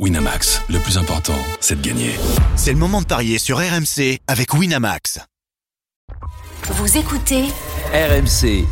[0.00, 2.18] Winamax, le plus important, c'est de gagner.
[2.56, 5.20] C'est le moment de parier sur RMC avec Winamax.
[6.64, 7.44] Vous écoutez
[7.92, 8.66] RMC.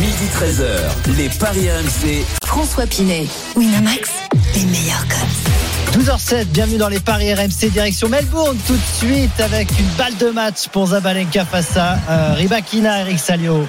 [0.00, 2.24] Midi 13h, les Paris RMC.
[2.46, 3.26] François Pinet,
[3.56, 4.10] Winamax,
[4.54, 6.02] les meilleurs codes.
[6.02, 10.30] 12h07, bienvenue dans les Paris RMC direction Melbourne tout de suite avec une balle de
[10.30, 13.66] match pour Zabalenka face à euh, Ribakina, Eric Salio.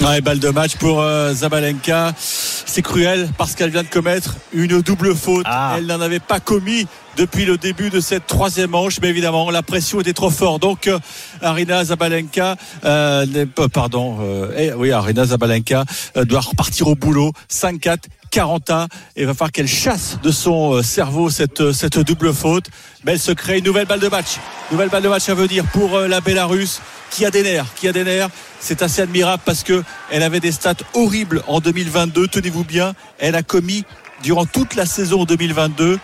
[0.00, 2.12] Ouais, balle de match pour euh, Zabalenka.
[2.18, 5.46] C'est cruel parce qu'elle vient de commettre une double faute.
[5.46, 5.74] Ah.
[5.76, 6.86] Elle n'en avait pas commis
[7.16, 10.62] depuis le début de cette troisième manche, mais évidemment la pression était trop forte.
[10.62, 10.98] Donc euh,
[11.40, 15.84] Arina Zabalenka, euh, pardon, euh, eh, oui Arina Zabalenka
[16.16, 17.32] euh, doit repartir au boulot.
[17.50, 17.98] 5-4.
[18.30, 18.70] 40
[19.16, 22.66] et va falloir qu'elle chasse de son euh, cerveau cette, euh, cette double faute.
[23.04, 24.38] Mais elle se crée une nouvelle balle de match.
[24.70, 27.88] Nouvelle balle de match à venir pour euh, la Bélarus qui a des nerfs, qui
[27.88, 28.28] a des nerfs.
[28.60, 32.28] C'est assez admirable parce que elle avait des stats horribles en 2022.
[32.28, 33.84] Tenez-vous bien, elle a commis
[34.22, 35.98] durant toute la saison 2022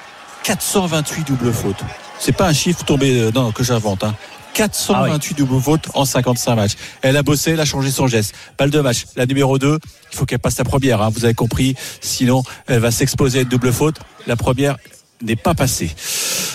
[0.45, 1.83] 428 doubles fautes.
[2.19, 4.05] C'est pas un chiffre tombé que j'invente.
[4.05, 4.15] Hein.
[4.55, 6.73] 428 doubles fautes en 55 matchs.
[7.03, 8.35] Elle a bossé, elle a changé son geste.
[8.59, 9.05] Balle de match.
[9.17, 9.79] La numéro 2,
[10.13, 11.01] il faut qu'elle passe la première.
[11.03, 11.11] hein.
[11.13, 11.75] Vous avez compris.
[12.01, 13.97] Sinon, elle va s'exposer à une double faute.
[14.27, 14.77] La première
[15.23, 15.91] n'est pas passée.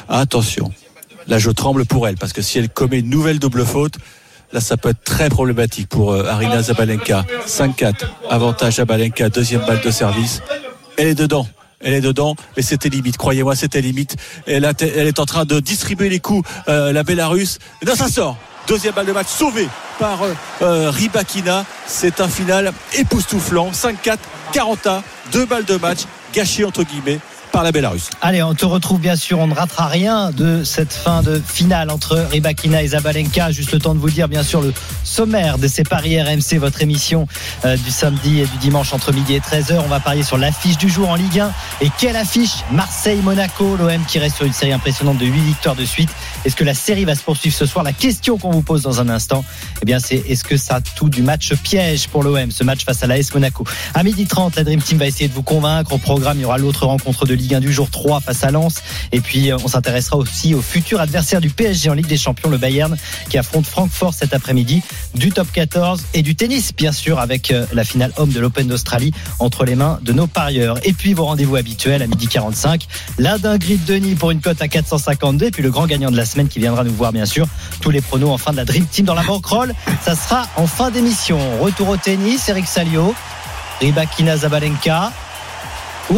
[0.09, 0.71] Attention.
[1.27, 3.95] Là, je tremble pour elle parce que si elle commet une nouvelle double faute,
[4.53, 7.25] là, ça peut être très problématique pour euh, Arina Zabalenka.
[7.45, 8.05] 5-4.
[8.29, 9.29] Avantage Zabalenka.
[9.29, 10.41] Deuxième balle de service.
[10.97, 11.47] Elle est dedans.
[11.79, 13.17] Elle est dedans, mais c'était limite.
[13.17, 14.15] Croyez-moi, c'était limite.
[14.47, 17.59] Elle, est en train de distribuer les coups, euh, la Bélarus.
[17.81, 18.37] Et là, ça sort.
[18.67, 19.67] Deuxième balle de match sauvée
[19.99, 21.65] par euh, euh, Ribakina.
[21.85, 23.71] C'est un final époustouflant.
[23.71, 24.17] 5-4,
[24.53, 25.99] 40 à deux balles de match
[26.33, 27.19] gâchées entre guillemets
[27.63, 28.09] la Bélarus.
[28.21, 31.89] Allez, on te retrouve bien sûr, on ne ratera rien de cette fin de finale
[31.89, 33.51] entre Ribakina et Zabalenka.
[33.51, 36.81] Juste le temps de vous dire bien sûr le sommaire de ces paris RMC, votre
[36.81, 37.27] émission
[37.65, 39.79] euh, du samedi et du dimanche entre midi et 13h.
[39.83, 41.51] On va parier sur l'affiche du jour en Ligue 1.
[41.81, 42.63] Et quelle affiche?
[42.71, 46.09] Marseille-Monaco, l'OM qui reste sur une série impressionnante de 8 victoires de suite.
[46.45, 47.83] Est-ce que la série va se poursuivre ce soir?
[47.83, 49.43] La question qu'on vous pose dans un instant,
[49.81, 52.85] eh bien c'est est-ce que ça a tout du match piège pour l'OM, ce match
[52.85, 53.65] face à l'AS Monaco?
[53.93, 55.93] À midi 30, la Dream Team va essayer de vous convaincre.
[55.93, 58.51] Au programme, il y aura l'autre rencontre de Ligue 1 du jour 3 face à
[58.51, 58.81] Lens.
[59.11, 62.49] Et puis, euh, on s'intéressera aussi au futur adversaire du PSG en Ligue des Champions,
[62.49, 62.97] le Bayern,
[63.29, 64.81] qui affronte Francfort cet après-midi,
[65.15, 68.67] du top 14 et du tennis, bien sûr, avec euh, la finale homme de l'Open
[68.67, 70.77] d'Australie entre les mains de nos parieurs.
[70.83, 72.87] Et puis, vos rendez-vous habituels à midi 45,
[73.17, 76.17] la dinguerie de Denis pour une cote à 452, et puis le grand gagnant de
[76.17, 77.47] la semaine qui viendra nous voir, bien sûr,
[77.81, 79.73] tous les pronos en fin de la Dream Team dans la bankroll.
[80.03, 81.39] Ça sera en fin d'émission.
[81.61, 83.15] Retour au tennis, Eric Salio,
[83.79, 85.11] Ribakina Zabalenka.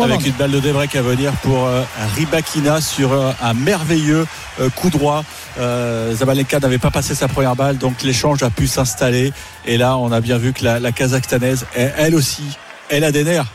[0.04, 1.84] Avec une balle de débreak à venir pour euh,
[2.16, 4.28] Ribakina sur euh, un merveilleux
[4.62, 5.24] euh, coup droit.
[5.60, 9.34] Euh, Zabalenka n'avait pas passé sa première balle, donc l'échange a pu s'installer.
[9.66, 12.44] Et là, on a bien vu que la, la Kazakhstanaise, elle, elle aussi,
[12.90, 13.48] elle a des nerfs.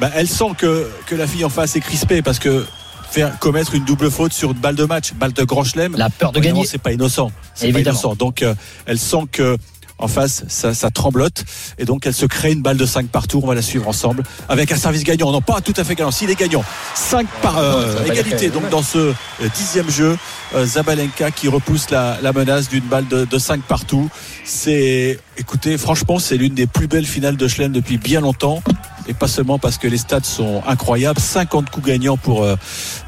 [0.00, 2.64] Bah, elle sent que, que la fille en face est crispée parce que
[3.10, 6.08] faire commettre une double faute sur une balle de match, balle de grand chelem, La
[6.08, 6.64] peur de gagner.
[6.64, 7.30] c'est pas innocent.
[7.54, 8.14] C'est pas innocent.
[8.14, 8.54] Donc, euh,
[8.86, 9.58] elle sent que
[10.02, 11.44] en face, ça, ça tremblote
[11.78, 13.44] et donc elle se crée une balle de 5 par tour.
[13.44, 15.30] On va la suivre ensemble avec un service gagnant.
[15.32, 16.10] Non, pas tout à fait gagnant.
[16.10, 16.64] S'il est gagnant,
[16.94, 18.50] 5 par euh, égalité.
[18.50, 19.14] Donc dans ce euh,
[19.56, 20.18] dixième jeu,
[20.54, 24.10] euh, Zabalenka qui repousse la, la menace d'une balle de, de 5 partout.
[24.44, 28.62] C'est, écoutez, franchement, c'est l'une des plus belles finales de Chelem depuis bien longtemps.
[29.08, 32.54] Et pas seulement parce que les stats sont incroyables, 50 coups gagnants pour euh,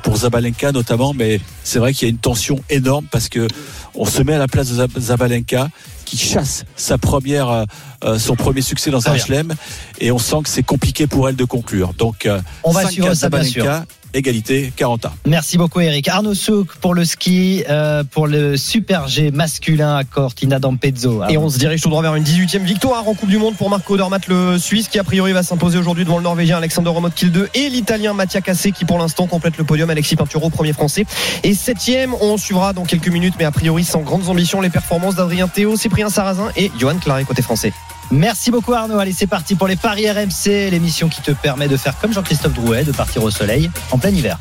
[0.03, 3.47] pour Zabalenka notamment, mais c'est vrai qu'il y a une tension énorme parce que
[3.95, 5.69] on se met à la place de Zab- Zabalenka
[6.05, 7.65] qui chasse sa première euh,
[8.05, 9.55] euh, son premier succès dans un chelem
[9.99, 11.95] et on sent que c'est compliqué pour elle de conclure.
[11.95, 13.65] Donc euh, On va 5-4 suivre ça, bien sûr.
[14.15, 16.09] Égalité 40 Merci beaucoup Eric.
[16.09, 21.23] Arnaud Souk pour le ski, euh, pour le Super G masculin à Cortina d'Ampezzo.
[21.29, 23.69] Et on se dirige tout droit vers une 18e victoire en Coupe du Monde pour
[23.71, 27.33] Marco Odermatt, le Suisse, qui a priori va s'imposer aujourd'hui devant le Norvégien Alexander Romot-Kiel
[27.33, 29.91] 2 et l'Italien Mattia Cassé qui pour l'instant complète le podium.
[29.91, 31.05] Alexis Pinturo, premier français.
[31.43, 35.17] Et 7e, on suivra dans quelques minutes, mais a priori sans grandes ambitions, les performances
[35.17, 37.73] d'Adrien Théo, Cyprien Sarrazin et Johan Claret côté français.
[38.11, 38.99] Merci beaucoup Arnaud.
[38.99, 42.55] Allez, c'est parti pour les Paris RMC, l'émission qui te permet de faire comme Jean-Christophe
[42.55, 44.39] Drouet, de partir au soleil en plein hiver.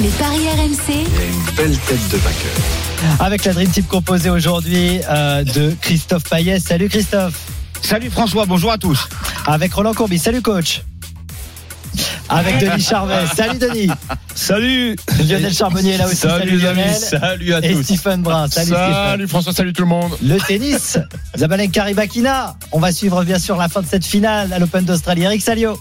[0.00, 3.20] Les paris RMC, une belle tête de vainqueur.
[3.20, 6.58] Avec la Dream Team composée aujourd'hui euh, de Christophe Payet.
[6.58, 7.34] Salut Christophe.
[7.82, 9.08] Salut François, bonjour à tous.
[9.46, 10.18] Avec Roland Courbis.
[10.18, 10.82] Salut coach.
[12.30, 13.26] Avec Denis Charvet.
[13.36, 13.88] Salut Denis.
[14.34, 14.96] Salut.
[15.28, 16.16] Lionel Charbonnier est là aussi.
[16.16, 16.94] Salut, Lionel.
[16.94, 17.82] salut à Et tous.
[17.82, 18.48] Stephen Brun.
[18.48, 18.92] Salut, Stephen.
[18.92, 20.12] Salut François, salut tout le monde.
[20.22, 20.98] Le tennis,
[21.36, 22.56] Zabalenka Ribakina.
[22.72, 25.22] On va suivre bien sûr la fin de cette finale à l'Open d'Australie.
[25.24, 25.78] Eric Salio.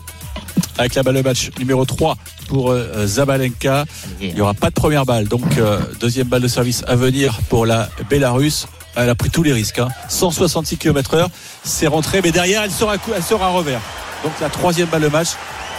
[0.77, 2.17] avec la balle de match numéro 3
[2.47, 3.85] pour euh, Zabalenka.
[4.19, 5.27] Il n'y aura pas de première balle.
[5.27, 8.67] Donc, euh, deuxième balle de service à venir pour la Bélarus.
[8.95, 9.79] Elle a pris tous les risques.
[9.79, 9.89] hein.
[10.09, 11.27] 166 km/h,
[11.63, 13.79] c'est rentré, mais derrière, elle sera, elle sera un revers.
[14.23, 15.29] Donc, la troisième balle de match,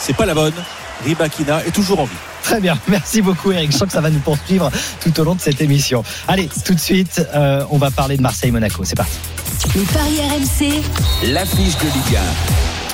[0.00, 0.55] c'est pas la bonne.
[1.05, 2.17] Ribakina est toujours en vie.
[2.43, 3.73] Très bien, merci beaucoup Eric.
[3.73, 4.70] Je sens que ça va nous poursuivre
[5.00, 6.02] tout au long de cette émission.
[6.29, 8.85] Allez, tout de suite, euh, on va parler de Marseille-Monaco.
[8.85, 9.19] C'est parti.
[9.75, 10.82] Les paris RMC,
[11.32, 12.19] L'affiche de Ligue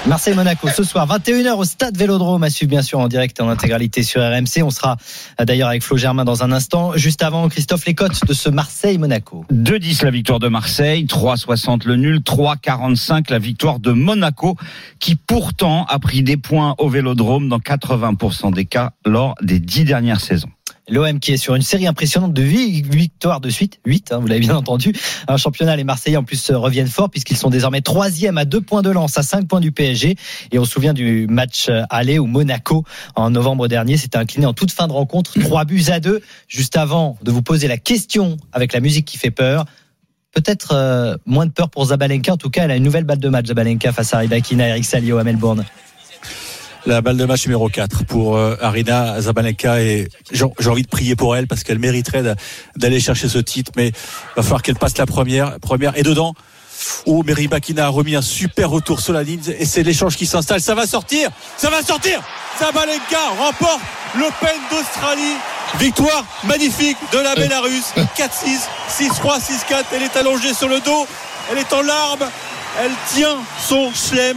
[0.07, 3.49] Marseille-Monaco ce soir 21h au stade Vélodrome à suivre bien sûr en direct et en
[3.49, 4.63] intégralité sur RMC.
[4.63, 4.97] On sera
[5.41, 6.93] euh, d'ailleurs avec Flo Germain dans un instant.
[6.97, 9.45] Juste avant Christophe Lécotte de ce Marseille-Monaco.
[9.53, 14.57] 2-10 la victoire de Marseille, 3-60 le nul, 3-45 la victoire de Monaco,
[15.01, 19.85] qui pourtant a pris des points au Vélodrome dans 80% des cas lors des dix
[19.85, 20.51] dernières saisons.
[20.89, 24.29] L'OM qui est sur une série impressionnante de 8 victoires de suite, 8, hein, vous
[24.29, 24.93] l'avez bien entendu.
[25.27, 28.61] Un championnat, les Marseillais en plus euh, reviennent fort puisqu'ils sont désormais troisième à deux
[28.61, 30.15] points de lance, à 5 points du PSG.
[30.53, 32.85] Et on se souvient du match euh, aller où Monaco,
[33.17, 36.23] en novembre dernier, s'était incliné en toute fin de rencontre, 3 buts à 2.
[36.47, 39.65] Juste avant de vous poser la question avec la musique qui fait peur,
[40.31, 42.33] peut-être euh, moins de peur pour Zabalenka.
[42.33, 44.85] En tout cas, elle a une nouvelle balle de match, Zabalenka, face à Rybakina, Eric
[44.85, 45.65] Salio à Melbourne.
[46.87, 51.17] La balle de match numéro 4 pour euh, Arina Zabalenka et j'ai envie de prier
[51.17, 52.37] pour elle parce qu'elle mériterait d'a-
[52.77, 53.91] d'aller chercher ce titre mais
[54.37, 56.35] va falloir qu'elle passe la première première et dedans
[57.07, 60.27] Oh, Mary Bakina a remis un super retour sur la ligne et c'est l'échange qui
[60.27, 60.61] s'installe.
[60.61, 62.21] Ça va sortir, ça va sortir.
[62.61, 63.81] Zabalenka remporte
[64.15, 65.37] l'Open d'Australie.
[65.81, 67.95] Victoire magnifique de la Bélarus.
[68.17, 69.85] 4-6, 6-3, 6-4.
[69.95, 71.07] Elle est allongée sur le dos.
[71.51, 72.29] Elle est en larmes.
[72.83, 74.37] Elle tient son chelem.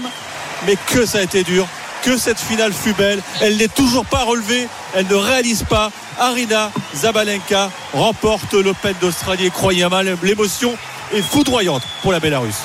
[0.66, 1.68] Mais que ça a été dur.
[2.04, 3.22] Que cette finale fut belle.
[3.42, 4.68] Elle n'est toujours pas relevée.
[4.96, 5.92] Elle ne réalise pas.
[6.18, 9.48] Arina Zabalenka remporte l'Open d'Australie.
[9.48, 10.76] Et croyez-moi, l'émotion
[11.14, 12.56] est foudroyante pour la Bélarus.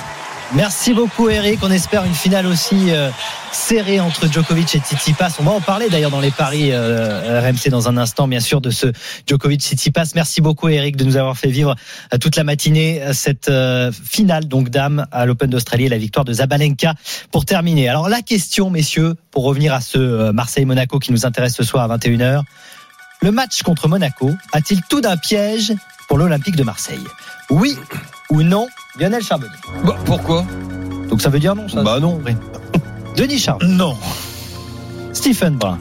[0.52, 1.60] Merci beaucoup Eric.
[1.62, 3.10] On espère une finale aussi euh,
[3.50, 5.30] serrée entre Djokovic et Tsitsipas.
[5.40, 8.60] On va en parler d'ailleurs dans les paris euh, RMC dans un instant, bien sûr,
[8.60, 8.86] de ce
[9.26, 10.12] Djokovic-Tsitsipas.
[10.14, 11.74] Merci beaucoup Eric de nous avoir fait vivre
[12.12, 13.50] euh, toute la matinée cette
[14.04, 16.94] finale donc dame à l'Open d'Australie et la victoire de Zabalenka
[17.32, 17.88] pour terminer.
[17.88, 21.96] Alors la question, messieurs, pour revenir à ce Marseille-Monaco qui nous intéresse ce soir à
[21.96, 22.42] 21h.
[23.22, 25.72] Le match contre Monaco a-t-il tout d'un piège
[26.08, 27.04] pour l'Olympique de Marseille
[27.50, 27.76] Oui
[28.30, 28.66] ou non
[28.98, 29.52] Lionel Charbonnier
[29.84, 30.44] Bah, pourquoi?
[31.08, 32.20] Donc ça veut dire non, ça Bah non.
[32.24, 32.32] Oui.
[33.16, 33.64] Denis Charles.
[33.66, 33.96] Non.
[35.12, 35.78] Stephen Brun.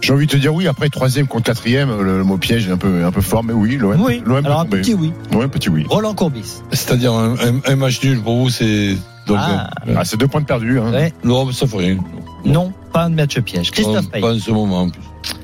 [0.00, 2.72] J'ai envie de te dire oui, après troisième contre quatrième, le, le mot piège est
[2.72, 4.22] un peu, un peu fort, mais oui, l'OM Oui.
[4.44, 5.12] Alors un petit oui.
[5.32, 5.84] Ouais, un petit oui.
[5.88, 6.62] Roland Courbis.
[6.72, 8.96] C'est-à-dire un, un- un match nul pour vous, c'est.
[9.26, 9.70] Donc, Ah.
[9.86, 10.80] euh, Ah, c'est deux points de perdu.
[10.80, 10.90] Hein.
[10.90, 11.12] Ouais.
[11.22, 11.98] l'Europe, ça fait rien.
[12.46, 13.70] Non, pas un match piège.
[13.70, 14.24] Christophe Pas Payet.
[14.24, 15.02] en ce moment, en plus.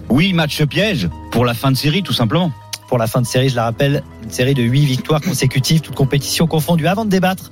[0.08, 2.50] Oui, match piège pour la fin de série, tout simplement.
[2.88, 5.96] Pour la fin de série, je la rappelle, une série de 8 victoires consécutives, toutes
[5.96, 6.86] compétitions confondues.
[6.86, 7.50] Avant de débattre,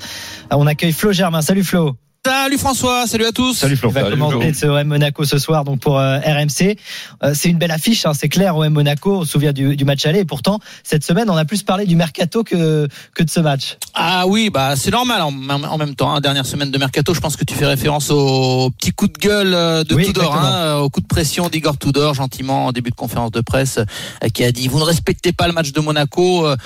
[0.50, 1.42] on accueille Flo Germain.
[1.42, 1.96] Salut Flo.
[2.26, 3.52] Salut François, salut à tous.
[3.52, 3.90] Salut Flo.
[3.90, 6.78] Il va commenter ce OM Monaco ce soir donc pour euh, RMC.
[7.22, 8.56] Euh, c'est une belle affiche, hein, c'est clair.
[8.56, 10.20] OM Monaco, on se souvient du, du match aller.
[10.20, 13.76] Et pourtant, cette semaine, on a plus parlé du mercato que que de ce match.
[13.92, 15.34] Ah oui, bah c'est normal en,
[15.64, 16.14] en même temps.
[16.14, 19.18] hein, dernière semaine de mercato, je pense que tu fais référence au petit coup de
[19.18, 22.88] gueule euh, de Oui, Tudor, hein, au coup de pression d'Igor Tudor, gentiment en début
[22.90, 25.80] de conférence de presse, euh, qui a dit vous ne respectez pas le match de
[25.80, 26.46] Monaco.
[26.46, 26.56] euh,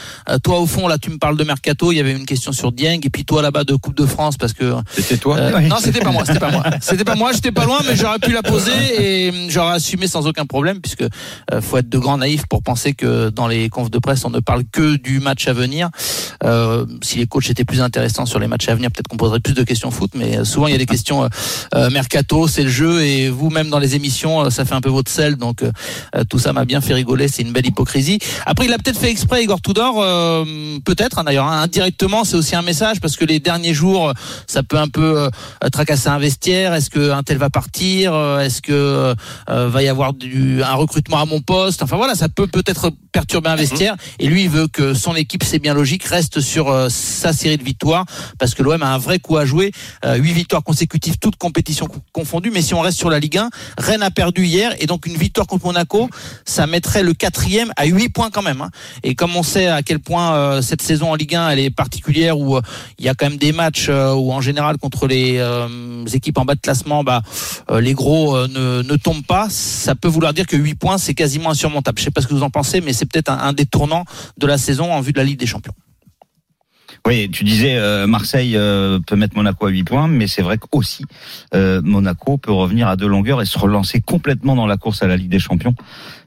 [0.44, 1.90] toi au fond là, tu me parles de mercato.
[1.90, 4.36] Il y avait une question sur Dieng et puis toi là-bas de Coupe de France
[4.36, 5.60] parce que C'était toi Euh.
[5.60, 6.64] Non, c'était pas moi, c'était pas moi.
[6.80, 10.06] C'était pas moi, j'étais pas loin, mais j'aurais pu la poser et hum, j'aurais assumé
[10.06, 13.68] sans aucun problème, puisque euh, faut être de grands naïfs pour penser que dans les
[13.68, 15.88] confs de presse, on ne parle que du match à venir.
[16.44, 19.40] Euh, si les coachs étaient plus intéressants sur les matchs à venir, peut-être qu'on poserait
[19.40, 21.28] plus de questions foot, mais euh, souvent il y a des questions euh,
[21.74, 24.80] euh, mercato, c'est le jeu, et vous même dans les émissions, euh, ça fait un
[24.80, 25.70] peu votre sel, donc euh,
[26.14, 28.18] euh, tout ça m'a bien fait rigoler, c'est une belle hypocrisie.
[28.46, 30.44] Après, il a peut-être fait exprès, Igor Tudor, euh,
[30.84, 34.12] peut-être hein, d'ailleurs, indirectement, c'est aussi un message parce que les derniers jours,
[34.46, 35.28] ça peut un peu euh,
[35.72, 36.74] tracasser un vestiaire.
[36.74, 39.14] Est-ce que un tel va partir Euh, Est-ce que euh,
[39.68, 43.48] va y avoir du, un recrutement à mon poste Enfin voilà, ça peut peut-être perturber
[43.50, 43.96] un vestiaire.
[44.18, 47.56] Et lui, il veut que son équipe, c'est bien logique, reste sur euh, sa série
[47.58, 48.04] de victoires
[48.38, 49.72] parce que l'OM a un vrai coup à jouer.
[50.04, 52.50] Euh, Huit victoires consécutives, toutes compétitions co- confondues.
[52.50, 55.16] Mais si on reste sur la Ligue 1, Rennes a perdu hier et donc une
[55.16, 56.08] victoire contre Monaco,
[56.44, 58.60] ça mettrait le quatrième à 8 points quand même.
[58.60, 58.70] hein.
[59.02, 61.70] Et comme on sait à quel point euh, cette saison en Ligue 1 elle est
[61.70, 62.60] particulière où euh,
[62.98, 66.38] il y a quand même des matchs euh, où en général contre les euh, équipes
[66.38, 67.22] en bas de classement, bah,
[67.70, 69.48] euh, les gros euh, ne, ne tombent pas.
[69.50, 71.98] Ça peut vouloir dire que 8 points c'est quasiment insurmontable.
[71.98, 74.04] Je sais pas ce que vous en pensez, mais c'est peut-être un, des tournants
[74.38, 75.74] de la saison en vue de la Ligue des Champions.
[77.06, 78.54] Oui, tu disais Marseille
[79.06, 81.04] peut mettre Monaco à 8 points, mais c'est vrai qu'aussi
[81.54, 85.16] Monaco peut revenir à deux longueurs et se relancer complètement dans la course à la
[85.16, 85.74] Ligue des Champions.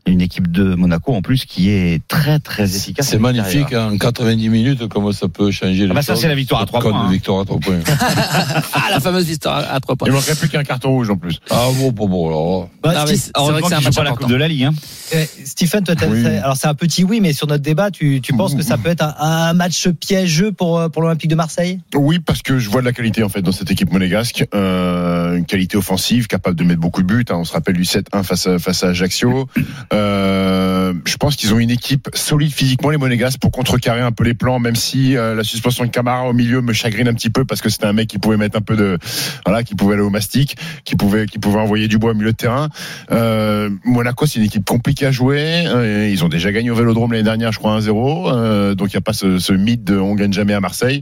[0.07, 3.07] Une équipe de Monaco en plus qui est très très efficace.
[3.07, 6.33] C'est magnifique, hein, en 90 minutes, comment ça peut changer Ah bah ça, c'est la
[6.35, 7.11] victoire à trois Code points, de hein.
[7.11, 7.79] victoire à 3 points.
[8.73, 10.07] Ah, la fameuse victoire à 3 points.
[10.07, 11.39] Il manquerait plus qu'un carton rouge en plus.
[11.51, 12.69] ah bon, bon, bon, alors.
[12.81, 14.11] Bah, Ah c'est vrai que c'est un match pas la.
[14.11, 14.63] Coupe de la Ligue.
[14.63, 14.73] Hein.
[15.13, 16.25] Eh, Stephen, toi, Oui.
[16.25, 18.89] alors c'est un petit oui, mais sur notre débat, tu, tu penses que ça peut
[18.89, 21.79] être un, un match piégeux pour, euh, pour l'Olympique de Marseille?
[21.93, 25.35] Oui, parce que je vois de la qualité en fait dans cette équipe monégasque, euh,
[25.37, 27.25] une qualité offensive, capable de mettre beaucoup de buts.
[27.29, 27.35] hein.
[27.35, 29.47] On se rappelle du 7-1 face à, face à Ajaccio.
[29.93, 34.23] Euh, je pense qu'ils ont une équipe solide physiquement les Monégasques pour contrecarrer un peu
[34.23, 37.29] les plans, même si euh, la suspension de Camara au milieu me chagrine un petit
[37.29, 38.97] peu parce que c'était un mec qui pouvait mettre un peu de,
[39.45, 42.31] voilà, qui pouvait aller au mastic, qui pouvait, qui pouvait envoyer du bois au milieu
[42.31, 42.69] de terrain.
[43.11, 45.63] Euh, Monaco, c'est une équipe compliquée à jouer.
[45.67, 48.31] Euh, Ils ont déjà gagné au Vélodrome l'année dernière, je crois 1-0.
[48.33, 51.01] Euh, donc il n'y a pas ce, ce mythe de on gagne jamais à Marseille.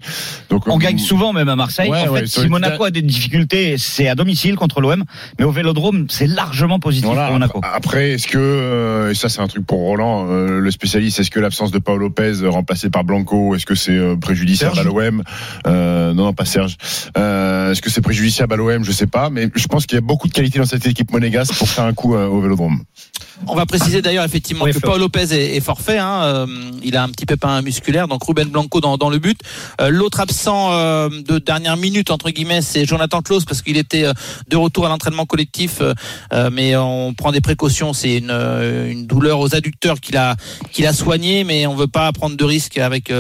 [0.50, 1.90] Donc On gagne souvent même à Marseille.
[1.90, 5.04] Ouais, en ouais, fait, sur si Monaco a des difficultés, c'est à domicile contre l'OM,
[5.38, 7.26] mais au Vélodrome, c'est largement positif Voilà.
[7.26, 7.62] pour Monaco.
[7.64, 8.38] Après, est-ce que,
[8.80, 11.80] euh, et ça c'est un truc pour Roland, euh, le spécialiste, est-ce que l'absence de
[11.80, 15.24] Paolo Lopez euh, remplacé par Blanco, est-ce que c'est préjudiciable à l'OM
[15.68, 16.78] euh, Non, non, pas Serge.
[17.18, 20.00] Euh, est-ce que c'est préjudiciable à l'OM Je sais pas, mais je pense qu'il y
[20.00, 22.84] a beaucoup de qualité dans cette équipe monégasque pour faire un coup au Vélodrome.
[23.48, 24.80] On va préciser d'ailleurs effectivement Oui, que.
[24.80, 25.98] Paul Lopez est, est forfait.
[25.98, 26.46] Hein, euh,
[26.84, 29.40] il a un petit pépin musculaire, donc Ruben Blanco dans, dans le but.
[29.82, 34.04] Euh, L'autre absent euh, de dernière minute entre guillemets, c'est Jonathan Klaus parce qu'il était
[34.06, 34.14] euh,
[34.50, 35.94] de retour à l'entraînement collectif, euh,
[36.34, 37.94] euh, mais on prend des précautions.
[37.94, 40.36] C'est une, une douleur aux adducteurs qu'il a
[40.72, 43.12] qu'il a soigné, mais on veut pas prendre de risques avec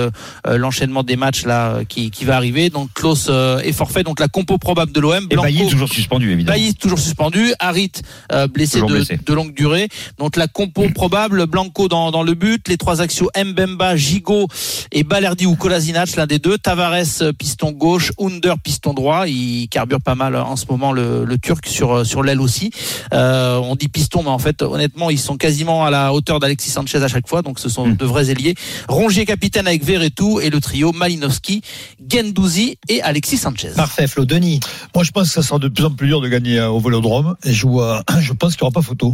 [0.45, 2.69] l'enchaînement des matchs là qui, qui va arriver.
[2.69, 3.29] Donc Klaus
[3.63, 4.03] est forfait.
[4.03, 5.27] Donc la compo probable de l'OM.
[5.29, 6.55] Et Bailly toujours suspendu, évidemment.
[6.57, 7.91] Bailly toujours suspendu, Harit
[8.31, 9.19] euh, blessé, Toujours de, blessé.
[9.23, 9.87] de longue durée.
[10.17, 14.47] Donc la compo probable, Blanco dans, dans le but, les trois axiaux Mbemba, Gigot
[14.91, 16.57] et Balerdi ou Kolasinac, l'un des deux.
[16.57, 17.03] Tavares
[17.37, 19.27] piston gauche, Under piston droit.
[19.27, 22.71] Il carbure pas mal en ce moment le, le Turc sur sur l'aile aussi.
[23.13, 26.69] Euh, on dit piston, mais en fait honnêtement ils sont quasiment à la hauteur d'Alexis
[26.69, 27.41] Sanchez à chaque fois.
[27.41, 27.95] Donc ce sont Mm.
[27.95, 28.55] de vrais ailiers.
[28.87, 31.61] Rongier capitaine avec Verretou et le trio Malinowski,
[32.07, 33.71] Gendouzi et Alexis Sanchez.
[33.75, 34.25] Parfait, Flo.
[34.25, 34.59] Denis,
[34.93, 36.79] Moi, je pense que ça sera de plus en plus dur de gagner euh, au
[36.79, 37.35] Vélodrome.
[37.45, 39.13] Et je vois, je pense qu'il n'y aura pas photo.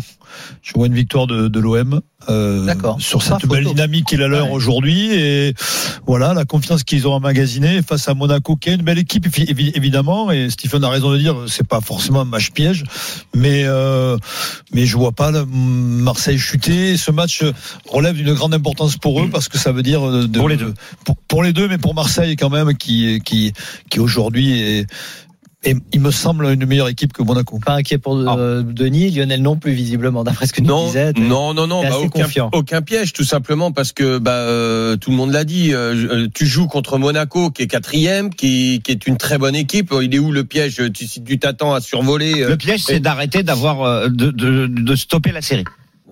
[0.62, 2.98] Je vois une victoire de, de l'OM euh, D'accord.
[3.00, 4.51] sur cette belle dynamique qu'il a leur Ouais.
[4.54, 5.12] aujourd'hui.
[5.13, 5.54] Et
[6.08, 9.46] voilà, la confiance qu'ils ont emmagasinée face à Monaco, qui est une belle équipe, évi-
[9.51, 10.32] évi- évidemment.
[10.32, 12.84] Et Stephen a raison de dire, c'est pas forcément un match piège.
[13.36, 14.18] Mais, euh,
[14.74, 16.98] mais je vois pas le- Marseille chuter.
[16.98, 17.44] Ce match
[17.89, 20.74] relève d'une grande importance pour eux parce que ça veut dire de, Pour les deux.
[21.04, 23.54] pour, pour les deux, mais pour Marseille quand même, qui, qui,
[23.89, 24.88] qui aujourd'hui est,
[25.66, 27.60] est, il me semble, une meilleure équipe que Monaco.
[27.66, 31.14] pas inquiet pour euh, Denis, Lionel non plus visiblement, d'après ce que tu Non, disais.
[31.14, 32.50] t'es- non, non, non, bah, assez aucun, confiant.
[32.54, 35.74] aucun piège, tout simplement parce que bah, euh, tout le monde l'a dit.
[35.74, 39.94] euh, tu joues contre Monaco, qui est quatrième, qui, qui est une très bonne équipe.
[40.02, 40.82] Il est où le piège?
[40.94, 42.44] Tu t'attends à survoler.
[42.44, 45.64] euh, Le piège, c'est et- d'arrêter d'avoir, euh, de, de, de stopper la série.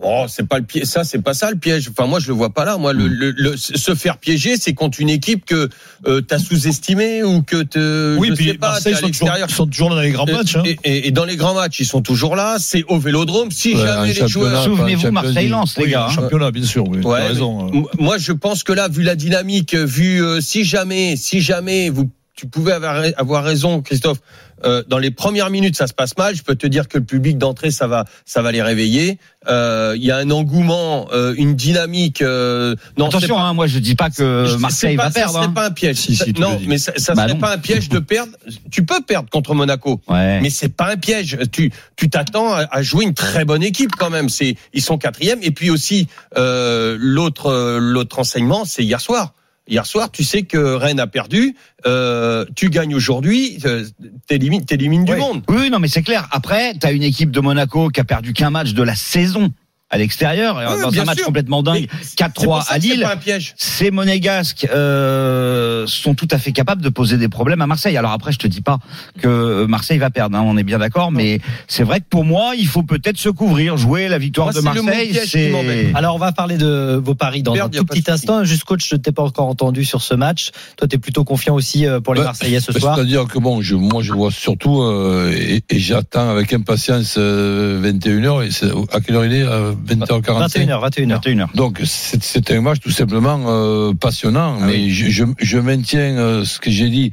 [0.05, 0.83] Oh, c'est pas le piège.
[0.85, 1.89] Ça, c'est pas ça le piège.
[1.89, 2.77] Enfin, moi, je le vois pas là.
[2.77, 5.69] Moi, le, le, le- se faire piéger, c'est contre une équipe que
[6.07, 8.17] euh, t'as sous-estimée ou que te.
[8.17, 9.49] Oui, je puis sais pas, Marseille à sont toujours, l'extérieur.
[9.49, 10.55] sont toujours dans les grands Euh, matchs.
[10.57, 10.63] Hein.
[10.65, 12.57] Et, et- et dans les grands matchs, ils sont toujours là.
[12.59, 13.49] C'est au Vélodrome.
[13.51, 14.63] Si Ouais, jamais les joueurs.
[14.63, 16.07] Souvenez-vous, Marseille-Lens, les Oui, gars.
[16.09, 16.13] hein.
[16.13, 16.87] championnat, bien sûr.
[16.87, 17.67] Oui, Ouais, raison.
[17.73, 17.83] hein.
[17.99, 22.09] Moi, je pense que là, vu la dynamique, vu euh, si jamais, si jamais vous,
[22.35, 24.19] tu pouvais avoir, avoir raison, Christophe.
[24.65, 26.35] Euh, dans les premières minutes, ça se passe mal.
[26.35, 29.17] Je peux te dire que le public d'entrée, ça va, ça va les réveiller.
[29.47, 32.21] Euh, Il y a un engouement, euh, une dynamique.
[32.21, 35.33] euh, non, Attention, pas- hein, moi je dis pas que Marseille pas- va perdre.
[35.33, 35.49] Serait hein.
[35.51, 35.97] pas un piège.
[35.97, 37.39] Si, non, mais ça, ça Bah serait non.
[37.39, 38.31] pas un piège de perdre.
[38.71, 40.01] Tu peux perdre contre Monaco.
[40.07, 40.39] Ouais.
[40.41, 41.37] Mais c'est pas un piège.
[41.51, 44.29] Tu tu t'attends à, à jouer une très bonne équipe quand même.
[44.29, 45.39] C'est ils sont quatrième.
[45.41, 49.33] Et puis aussi euh, l'autre l'autre enseignement, c'est hier soir.
[49.67, 51.55] Hier soir, tu sais que Rennes a perdu.
[51.85, 53.85] Euh, tu gagnes aujourd'hui, euh,
[54.27, 55.41] t'élimines t'élimines du monde.
[55.47, 56.27] Oui, non, mais c'est clair.
[56.31, 59.51] Après, t'as une équipe de Monaco qui a perdu qu'un match de la saison
[59.93, 61.25] à l'extérieur, Ouais, dans un match sûr.
[61.27, 63.01] complètement dingue, Mais c'est pour 4-3 ça à Lille.
[63.01, 63.53] pas un piège.
[63.57, 67.95] Ces monégasques euh, sont tout à fait capables de poser des problèmes à Marseille.
[67.97, 68.79] Alors après, je te dis pas
[69.21, 72.53] que Marseille va perdre, hein, on est bien d'accord, mais c'est vrai que pour moi,
[72.57, 75.19] il faut peut-être se couvrir, jouer la victoire Moi, de Marseille.
[75.25, 75.51] C'est
[75.93, 78.43] Alors on va parler de vos paris dans Perdre, un tout petit instant.
[78.43, 80.51] Juste coach, je t'ai pas encore entendu sur ce match.
[80.77, 82.95] Toi, tu es plutôt confiant aussi euh, pour les Bah, Marseillais ce bah, soir.
[82.95, 87.81] C'est-à-dire que bon, je, moi je vois surtout euh, et, et j'attends avec impatience euh,
[87.81, 88.45] 21h.
[88.47, 91.21] Et c'est- à quelle heure il est euh, 20h45 21h, 21h.
[91.21, 91.55] 21h.
[91.55, 94.57] Donc c'est un match tout simplement euh, passionnant.
[94.59, 94.89] Ah mais oui.
[94.91, 97.11] je, je, je maintiens euh, ce que j'ai dit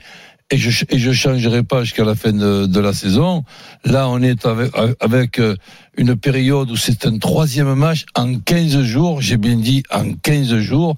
[0.50, 3.44] et je et je changerai pas jusqu'à la fin de, de la saison.
[3.84, 5.54] Là, on est avec, avec euh,
[5.96, 9.20] une période où c'est un troisième match en 15 jours.
[9.20, 10.96] J'ai bien dit en 15 jours.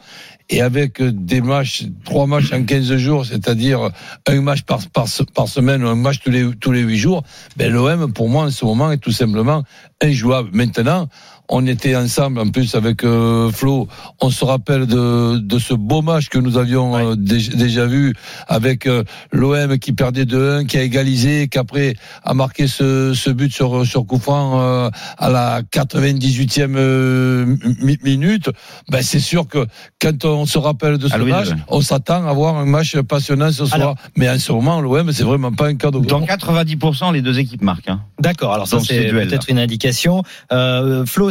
[0.48, 3.90] Et avec des matchs, trois matchs en 15 jours, c'est-à-dire
[4.26, 7.22] un match par, par, par semaine ou un match tous les, tous les 8 jours,
[7.56, 9.62] ben l'OM, pour moi, en ce moment, est tout simplement
[10.02, 10.50] injouable.
[10.52, 11.08] Maintenant,
[11.48, 13.86] on était ensemble en plus avec euh, Flo.
[14.20, 18.14] On se rappelle de, de ce beau match que nous avions euh, dé- déjà vu
[18.48, 21.94] avec euh, l'OM qui perdait 2-1, qui a égalisé, qui après
[22.24, 27.98] a marqué ce, ce but sur sur coup franc euh, à la 98e euh, mi-
[28.02, 28.48] minute.
[28.88, 29.66] Ben c'est sûr que
[30.00, 33.50] quand on se rappelle de ce Ah, match, on s'attend à voir un match passionnant
[33.52, 33.74] ce soir.
[33.80, 36.00] Alors- Mais en ce moment, l'OM c'est vraiment pas un cadeau.
[36.00, 37.88] Dans 90%, les deux équipes marquent.
[37.88, 38.00] Hein.
[38.20, 40.22] D'accord, alors ça c'est peut-être une indication.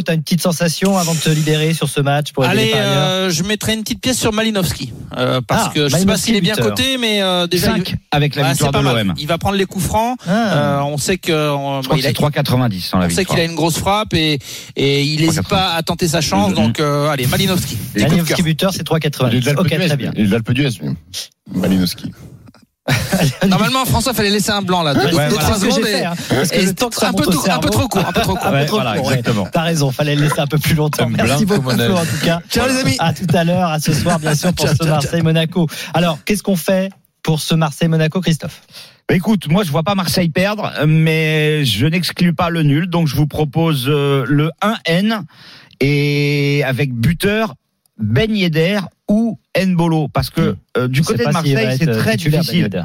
[0.02, 2.72] Euh, Flo, t'as une petite sensation avant de te libérer sur ce match pour Allez,
[2.74, 4.92] euh, je mettrai une petite pièce sur Malinowski.
[5.16, 7.66] Euh, parce Ah, que je sais pas Malinowski, s'il est bien coté, mais euh, déjà.
[7.74, 9.14] 5 il- avec la victoire de l'OM.
[9.18, 10.16] Il va prendre les coups francs.
[10.26, 10.30] Ah.
[10.30, 13.24] Euh, on sait que Je crois il que a- c'est 3,90 dans la on sait
[13.24, 14.38] qu'il a une grosse frappe et,
[14.76, 15.48] et il n'hésite 3,90.
[15.48, 16.54] pas à tenter sa chance.
[16.54, 17.76] Donc, euh, allez, Malinowski.
[17.96, 19.40] Malinowski buteur, c'est Il est 3,90.
[19.40, 20.10] de l'Alpe Ok, très bien.
[20.16, 20.70] Il est de l'Alpe d'Huez.
[21.54, 22.12] Malinowski.
[23.46, 24.94] Normalement, François, fallait laisser un blanc là.
[24.94, 25.48] De, Ouais, de voilà.
[25.50, 27.30] que secondes fait, hein, parce que et le temps que ça un peu, un
[27.70, 28.46] trop court, un peu trop court.
[28.46, 29.18] Un peu Ouais, trop voilà, court, ouais.
[29.18, 29.48] exactement.
[29.52, 31.04] T'as raison, fallait le laisser un peu plus longtemps.
[31.04, 32.40] Un Merci beaucoup Flo, en tout cas.
[32.50, 32.96] Ciao, les amis.
[32.98, 34.88] À tout à l'heure, à ce soir bien sûr pour Ciao, ce ciao.
[34.94, 35.68] Marseille-Monaco.
[35.94, 36.90] Alors, qu'est-ce qu'on fait
[37.22, 38.62] pour ce Marseille-Monaco, Christophe?
[39.08, 43.06] Bah, écoute, moi je vois pas Marseille perdre, mais je n'exclus pas le nul, donc
[43.06, 45.22] je vous propose euh, le 1N
[45.80, 47.54] et avec buteur
[48.02, 52.30] Ben Yedder ou Nbolo, parce que euh, du côté de Marseille c'est euh, très Ben
[52.30, 52.56] difficile.
[52.62, 52.82] Yedder.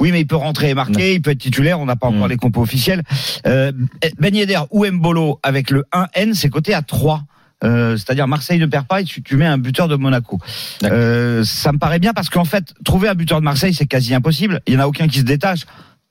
[0.00, 2.26] Oui, mais il peut rentrer et marquer, il peut être titulaire, on n'a pas encore
[2.26, 2.30] Mm.
[2.30, 3.02] les compos officiels.
[3.46, 3.72] Euh,
[4.18, 7.22] ben Yedder ou Mbolo avec le 1N, c'est coté à 3.
[7.64, 10.38] Euh, c'est-à-dire Marseille ne perd pas et tu, tu mets un buteur de Monaco.
[10.84, 14.14] Euh, ça me paraît bien parce qu'en fait, trouver un buteur de Marseille, c'est quasi
[14.14, 14.60] impossible.
[14.66, 15.60] Il n'y en a aucun qui se détache.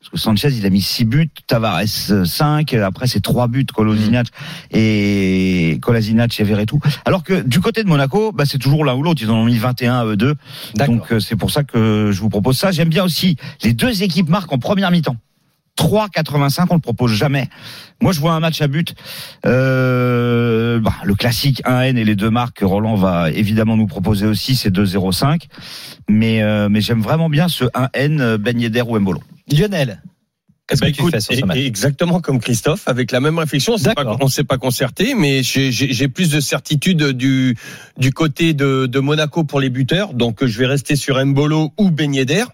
[0.05, 1.81] Parce que Sanchez, il a mis 6 buts, Tavares
[2.25, 4.27] 5, après c'est 3 buts, Kolasinac
[4.69, 6.79] et Kolasinac et Verretou.
[7.05, 9.23] Alors que du côté de Monaco, bah, c'est toujours l'un ou l'autre.
[9.23, 10.35] Ils en ont mis 21 à eux deux.
[10.75, 12.71] Donc euh, c'est pour ça que je vous propose ça.
[12.71, 15.17] J'aime bien aussi les deux équipes marquent en première mi-temps.
[15.77, 17.49] 3,85, on le propose jamais.
[18.01, 18.95] Moi, je vois un match à but.
[19.45, 24.25] Euh, bah, le classique 1N et les deux marques que Roland va évidemment nous proposer
[24.25, 25.47] aussi, c'est 2,05.
[26.07, 29.21] Mais, euh, mais j'aime vraiment bien ce 1N euh, Ben Yedder ou Mbolo.
[29.51, 30.01] Lionel,
[30.67, 33.11] qu'est-ce Bah, que tu écoute, fais sur ce et- match et exactement comme Christophe, avec
[33.11, 33.75] la même réflexion.
[33.75, 37.55] On pas, on s'est pas concerté, mais j'ai- plus de certitude du
[37.97, 40.13] du côté de, de Monaco pour les buteurs.
[40.13, 42.45] Donc je vais rester sur Mbolo ou Ben Yedder.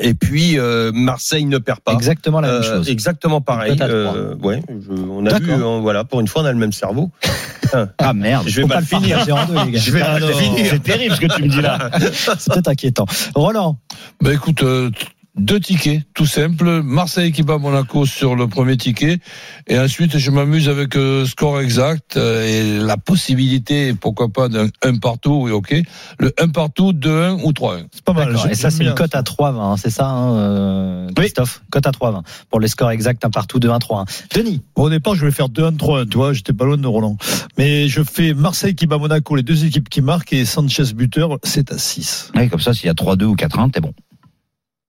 [0.00, 1.92] Et puis euh, Marseille ne perd pas.
[1.94, 2.88] Exactement la même Euh, chose.
[2.88, 3.76] Exactement pareil.
[3.80, 7.10] Euh, ouais, je- on a vu, voilà, pour une fois on a le même cerveau.
[7.98, 8.48] Ah merde.
[8.48, 9.18] Je vais pas mal le finir.
[9.36, 9.78] en deux, les gars.
[9.84, 10.28] Je vais Ah, mal non.
[10.38, 10.66] finir.
[10.70, 11.90] C'est terrible ce que tu me dis là.
[12.38, 13.04] C'est peut-être inquiétant.
[13.34, 13.76] Roland,
[14.22, 14.90] Ben écoute, euh,
[15.38, 16.82] deux tickets, tout simple.
[16.82, 19.18] Marseille qui bat Monaco sur le premier ticket.
[19.66, 24.68] Et ensuite, je m'amuse avec euh, score exact euh, et la possibilité, pourquoi pas, d'un
[24.82, 25.74] 1 partout, oui, ok.
[26.18, 27.86] Le 1 partout, 2-1 ou 3-1.
[27.92, 28.36] C'est pas mal.
[28.50, 31.62] Et ça, c'est une cote à 3,20, hein, c'est ça, hein, euh, Christophe?
[31.70, 34.04] Cote à 3,20 pour les scores exacts, un partout, 2-1, 3-1.
[34.34, 34.62] Denis?
[34.74, 37.16] Bon, au départ, je vais faire 2-1, 3-1, tu vois, j'étais pas loin de Roland.
[37.56, 41.38] Mais je fais Marseille qui bat Monaco, les deux équipes qui marquent, et Sanchez buteur,
[41.44, 42.32] c'est à 6.
[42.34, 43.92] Ouais, comme ça, s'il y a 3-2 ou 4-1, t'es bon.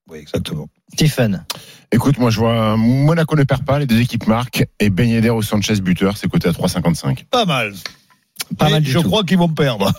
[0.10, 0.68] Oui, exactement.
[0.94, 1.46] Stephen
[1.92, 5.30] Écoute, moi je vois Monaco ne perd pas, les deux équipes marquent, et Ben Yedder
[5.32, 7.26] ou Sanchez buteur, c'est coté à 3,55.
[7.30, 7.74] Pas mal.
[8.58, 9.06] Pas Et mal du je tout.
[9.08, 9.92] crois qu'ils vont perdre.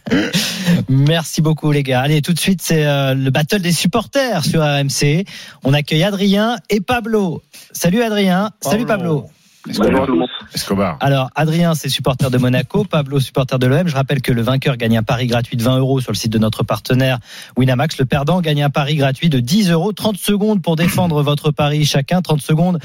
[0.88, 2.00] Merci beaucoup les gars.
[2.00, 5.24] Allez, tout de suite, c'est euh, le battle des supporters sur RMC.
[5.64, 7.42] On accueille Adrien et Pablo.
[7.72, 9.26] Salut Adrien, salut Pablo.
[9.68, 10.08] Escobar.
[10.54, 10.96] Escobar.
[11.00, 13.86] Alors, Adrien, c'est supporter de Monaco, Pablo, supporter de l'OM.
[13.86, 16.32] Je rappelle que le vainqueur gagne un pari gratuit de 20 euros sur le site
[16.32, 17.18] de notre partenaire
[17.56, 17.98] Winamax.
[17.98, 19.92] Le perdant gagne un pari gratuit de 10 euros.
[19.92, 22.22] 30 secondes pour défendre votre pari chacun.
[22.22, 22.78] 30 secondes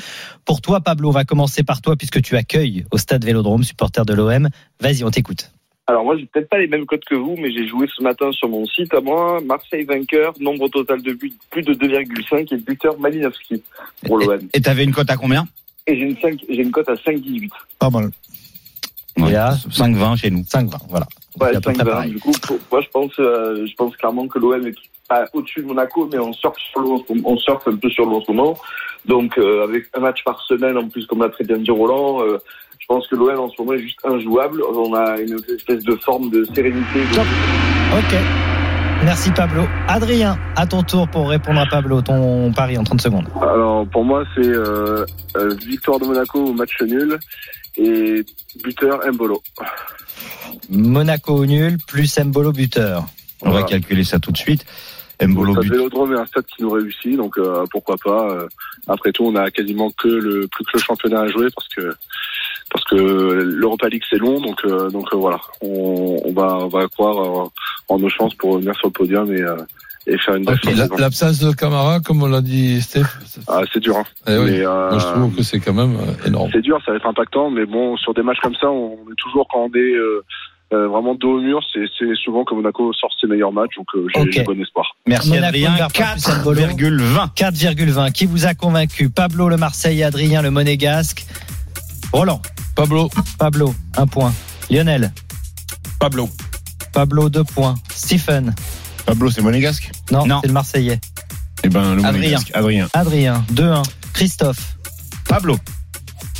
[0.43, 1.09] pour toi, Pablo.
[1.09, 4.49] On va commencer par toi puisque tu accueilles au stade Vélodrome, supporter de l'OM.
[4.81, 5.51] Vas-y, on t'écoute.
[5.87, 8.31] Alors moi, j'ai peut-être pas les mêmes codes que vous, mais j'ai joué ce matin
[8.31, 9.39] sur mon site à moi.
[9.45, 13.61] Marseille vainqueur, nombre total de buts plus de 2,5 et buteur Malinowski
[14.03, 14.39] pour l'OM.
[14.53, 15.47] Et t'avais une cote à combien?
[15.87, 17.49] Et j'ai une, 5 j'ai une cote à 5,18.
[17.79, 18.09] Pas mal.
[19.17, 20.41] Ouais, Et là 5-20 chez nous.
[20.41, 21.05] 5-20, voilà.
[21.39, 21.85] Ouais, C'est à peu près 5,20.
[21.85, 22.11] pareil.
[22.11, 24.75] Du coup, pour- moi, je pense, euh, je pense clairement que l'OM est
[25.07, 26.81] pas au-dessus de Monaco, mais on surfe sur
[27.23, 28.57] on surfe un peu sur l'eau en ce moment.
[29.05, 32.21] Donc, euh, avec un match par semaine, en plus, comme l'a très bien dit Roland,
[32.23, 32.39] euh,
[32.79, 34.63] je pense que l'OM en ce moment est juste injouable.
[34.63, 36.99] On a une espèce de forme de sérénité.
[36.99, 38.15] de- Ok.
[39.03, 39.63] Merci Pablo.
[39.87, 43.27] Adrien, à ton tour pour répondre à Pablo, ton pari en 30 secondes.
[43.41, 45.05] Alors pour moi c'est euh,
[45.37, 47.19] euh, victoire de Monaco au match nul
[47.77, 48.23] et
[48.63, 49.41] buteur Mbolo.
[50.69, 53.05] Monaco au nul, plus Mbolo buteur.
[53.41, 54.65] On va calculer ça tout de suite.
[55.21, 55.71] Mbolo Ça but.
[55.71, 58.29] Vélodrome est un stade qui nous réussit donc euh, pourquoi pas.
[58.31, 58.47] euh,
[58.87, 61.95] après tout on a quasiment que le plus que le championnat à jouer parce que
[62.71, 66.67] parce que l'Europa League c'est long donc euh, donc euh, voilà on, on va on
[66.67, 67.49] va croire euh,
[67.89, 69.55] en nos chances pour revenir sur le podium et euh,
[70.07, 70.45] et faire une
[70.99, 73.05] L'absence de Camara, comme on l'a dit Steph,
[73.47, 73.97] Ah, c'est dur.
[73.97, 74.03] Hein.
[74.27, 74.51] eh oui.
[74.51, 75.97] Mais, euh, moi je trouve que c'est quand même
[76.27, 76.49] énorme.
[76.53, 79.15] C'est dur, ça va être impactant, mais bon, sur des matchs comme ça, on est
[79.17, 80.23] toujours quand on est euh,
[80.73, 83.87] euh, vraiment dos au mur, c'est c'est souvent que Monaco sort ses meilleurs matchs, donc
[83.95, 84.27] euh, j'ai Ok.
[84.31, 84.85] j'ai bon espoir.
[85.07, 85.71] Merci Monaco Adrien.
[85.71, 86.61] ne perd pas plus à Bolo.
[86.61, 87.33] 4,20.
[87.35, 88.11] 4,20.
[88.11, 89.09] Qui vous a convaincu?
[89.09, 91.25] Pablo le Marseille, Adrien le Monégasque.
[92.15, 92.41] Roland.
[92.75, 93.09] Pablo.
[93.37, 94.33] Pablo, un point.
[94.69, 95.11] Lionel.
[95.99, 96.29] Pablo.
[96.93, 97.75] Pablo, deux points.
[97.93, 98.55] Stephen.
[99.05, 100.39] Pablo, c'est monégasque Non, Non.
[100.41, 101.01] c'est le Marseillais.
[101.65, 102.11] Eh ben, le Adrien.
[102.13, 102.51] monégasque.
[102.53, 102.87] Adrien.
[102.93, 103.83] Adrien, 2-1.
[104.13, 104.77] Christophe.
[105.27, 105.57] Pablo.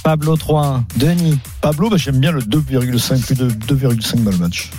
[0.02, 0.84] Pablo, 3-1.
[0.96, 1.40] Denis.
[1.60, 4.72] Pablo, bah, j'aime bien le 2,5, plus de 2,5 dans le match.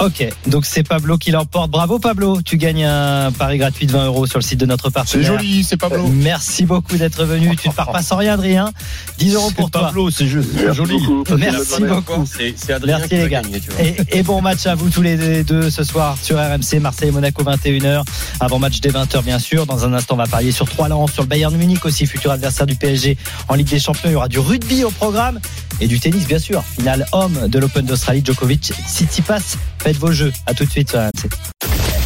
[0.00, 1.72] Ok, donc c'est Pablo qui l'emporte.
[1.72, 4.84] Bravo Pablo, tu gagnes un pari gratuit de 20 euros sur le site de notre
[4.84, 5.26] C'est partenaire.
[5.26, 6.06] joli, c'est Pablo.
[6.06, 7.56] Merci beaucoup d'être venu.
[7.56, 8.70] Tu ne pars pas sans rien, Adrien.
[9.18, 9.86] 10 euros pour toi.
[9.86, 10.98] Pablo, c'est juste c'est Merci joli.
[11.04, 11.36] beaucoup.
[11.36, 12.24] Merci beaucoup.
[12.32, 13.42] C'est c'est Adrien Merci qui les gars.
[13.42, 13.82] gagner, tu vois.
[13.84, 18.04] Et, et bon match à vous tous les deux ce soir sur RMC Marseille-Monaco 21h.
[18.38, 19.66] Avant match dès 20h bien sûr.
[19.66, 22.30] Dans un instant on va parier sur trois lances, sur le Bayern Munich aussi, futur
[22.30, 23.16] adversaire du PSG
[23.48, 24.10] en Ligue des Champions.
[24.10, 25.40] Il y aura du rugby au programme
[25.80, 26.62] et du tennis bien sûr.
[26.76, 29.56] Finale homme de l'Open d'Australie, Djokovic, Tsitsipas.
[29.88, 30.34] Faites vos jeux.
[30.44, 31.30] À tout de suite sur RMC.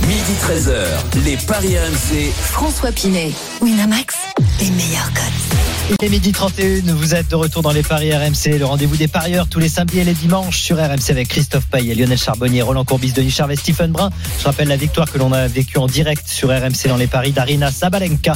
[0.06, 2.30] Midi 13h, les Paris RMC.
[2.30, 4.16] François Pinet, Winamax,
[4.58, 5.96] les meilleurs codes.
[6.00, 9.06] Il est midi 31, vous êtes de retour dans les paris RMC, le rendez-vous des
[9.06, 12.84] parieurs tous les samedis et les dimanches sur RMC avec Christophe Payet, Lionel Charbonnier, Roland
[12.84, 14.10] Courbis, Denis Charvet, Stephen Brun.
[14.40, 17.30] Je rappelle la victoire que l'on a vécue en direct sur RMC dans les paris
[17.30, 18.32] d'Arina Sabalenka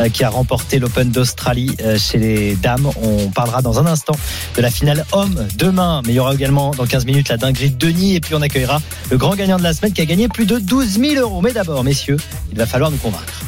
[0.00, 2.88] euh, qui a remporté l'Open d'Australie euh, chez les dames.
[3.02, 4.14] On parlera dans un instant
[4.56, 7.70] de la finale homme demain, mais il y aura également dans 15 minutes la dinguerie
[7.70, 10.28] de Denis et puis on accueillera le grand gagnant de la semaine qui a gagné
[10.28, 11.40] plus de 12 000 euros.
[11.40, 12.18] Mais d'abord, messieurs,
[12.52, 13.42] il va falloir nous convaincre.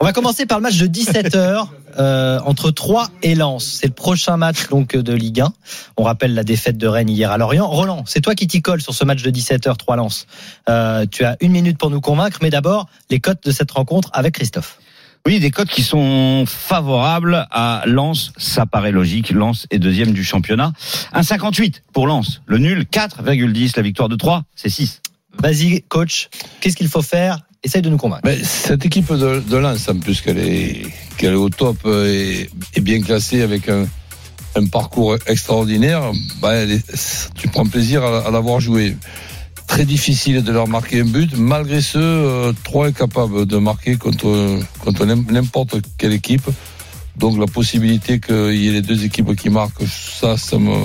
[0.00, 1.66] On va commencer par le match de 17h
[1.98, 3.78] euh, entre 3 et Lens.
[3.80, 5.52] C'est le prochain match donc de Ligue 1.
[5.96, 7.66] On rappelle la défaite de Rennes hier à Lorient.
[7.66, 10.28] Roland, c'est toi qui t'y colle sur ce match de 17h 3 Lens.
[10.68, 14.08] Euh, tu as une minute pour nous convaincre, mais d'abord les cotes de cette rencontre
[14.12, 14.78] avec Christophe.
[15.26, 19.30] Oui, des cotes qui sont favorables à Lens, ça paraît logique.
[19.30, 20.72] Lens est deuxième du championnat.
[21.12, 22.40] 1,58 pour Lens.
[22.46, 23.72] Le nul, 4,10.
[23.76, 25.02] La victoire de 3, c'est 6.
[25.42, 26.28] Vas-y, coach,
[26.60, 28.22] qu'est-ce qu'il faut faire Essaye de nous convaincre.
[28.24, 30.82] Mais cette équipe de, de Lens, en plus qu'elle est,
[31.20, 32.48] est au top et,
[32.80, 33.86] bien classée avec un,
[34.70, 36.02] parcours extraordinaire,
[36.40, 36.52] bah,
[37.34, 38.96] tu prends plaisir à, l'avoir joué.
[39.66, 41.36] Très difficile de leur marquer un but.
[41.36, 46.48] Malgré ce, euh, trois est capable de marquer contre, contre n'importe quelle équipe.
[47.16, 50.76] Donc la possibilité qu'il y ait les deux équipes qui marquent, ça, ça me,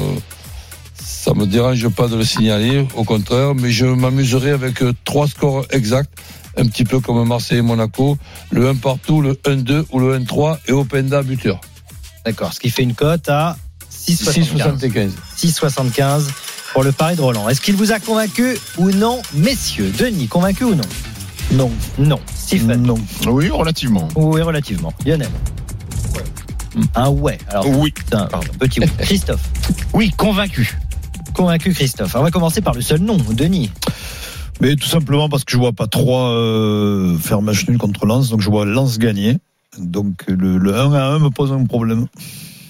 [0.96, 2.86] ça me dérange pas de le signaler.
[2.96, 6.12] Au contraire, mais je m'amuserai avec euh, trois scores exacts
[6.58, 8.18] un petit peu comme Marseille et Monaco,
[8.52, 11.60] le 1 partout, le 1-2 ou le 1-3 et Openda buteur.
[12.26, 13.58] D'accord, ce qui fait une cote à
[13.92, 14.78] 6,75.
[14.78, 15.12] 6,75.
[15.38, 16.22] 6,75
[16.74, 17.50] pour le pari de Roland.
[17.50, 19.92] Est-ce qu'il vous a convaincu ou non, messieurs?
[19.98, 20.84] Denis, convaincu ou non?
[21.52, 21.72] Non.
[21.98, 22.20] Non.
[22.36, 22.98] Stephen Non.
[23.28, 24.08] Oui, relativement.
[24.16, 24.94] Oui, relativement.
[25.06, 25.30] Lionel?
[26.96, 27.38] Un ouais.
[27.50, 27.92] Alors, Oui.
[27.92, 28.28] putain,
[28.60, 28.88] petit oui.
[29.00, 29.42] Christophe?
[29.94, 30.78] Oui, convaincu.
[31.34, 32.16] Convaincu Christophe.
[32.16, 33.70] Alors, on va commencer par le seul nom, Denis.
[34.62, 38.30] Mais tout simplement parce que je vois pas 3 euh, faire match nul contre Lens,
[38.30, 39.38] donc je vois Lens gagner.
[39.78, 42.06] Donc le, le 1 à 1 me pose un problème.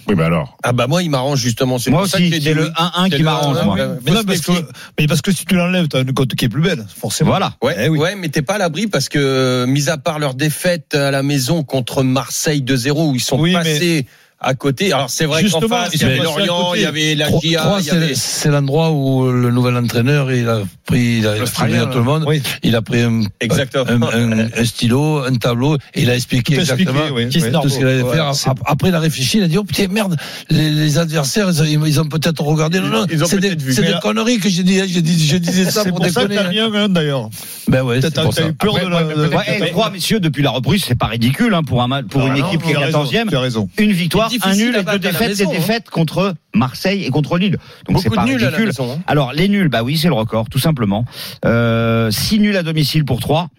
[0.07, 0.57] Oui, bah alors.
[0.63, 1.77] Ah bah moi il m'arrange justement.
[1.79, 2.69] C'est Moi pour ça aussi, c'est le oui.
[2.77, 3.79] 1-1 C'est qui m'arrange, 1-1, moi.
[3.79, 4.51] euh, Mais, non, parce que,
[4.99, 7.29] mais parce que si tu l'enlèves, tu as une cote qui est plus belle, forcément.
[7.29, 7.53] Voilà.
[7.61, 7.99] Ouais, Eh oui.
[7.99, 11.23] ouais, mais t'es pas à l'abri parce que, mis à part leur défaite à la
[11.23, 14.07] maison contre Marseille 2-0 où ils sont Oui, mais- passés
[14.43, 14.91] à côté.
[14.93, 17.79] Alors c'est vrai qu'en face, il y avait Lorient, il y avait la GIA, trois,
[17.79, 18.15] il y c'est avait.
[18.15, 22.03] c'est l'endroit où le nouvel entraîneur il a pris, il a expliqué à tout le
[22.03, 22.25] monde.
[22.27, 22.41] Oui.
[22.63, 27.01] Il a pris un, un, un- un stylo, un tableau, et il a expliqué exactement
[27.13, 27.29] oui.
[27.29, 28.35] tout ce qu'il allait faire.
[28.35, 30.15] c'est- Ap- Après, il a réfléchi, il a dit oh putain merde,
[30.49, 32.79] les, les adversaires, ils ont, peut-être regardé.
[32.79, 34.79] Non, non, c'est des, c'est conneries que j'ai dit.
[34.81, 34.85] hein.
[34.87, 36.35] J'ai dit, je disais ça C'est pour pour ça que déconner.
[36.35, 36.69] t'as hein.
[36.69, 37.29] rien, hein, d'ailleurs.
[37.67, 38.47] Ben ouais, T'as c'est pour t'as ça.
[38.49, 39.57] eu peur de la.
[39.67, 42.37] et trois, messieurs, depuis la reprise, c'est pas ridicule hein, pour, un, ma- pour une
[42.37, 43.29] équipe qui est tu as raison, 14e.
[43.29, 43.69] Tu as raison.
[43.77, 45.59] Une victoire, C'est un nul et deux défaites, maison, c'est hein.
[45.59, 47.57] défaites contre Marseille et contre Lille.
[47.87, 48.67] Donc c'est pas nuls ridicule.
[48.67, 48.93] maison.
[48.93, 49.03] hein.
[49.07, 51.05] Alors les nuls, bah oui, c'est le record, tout simplement.
[51.45, 53.49] Euh, six nuls à domicile pour trois,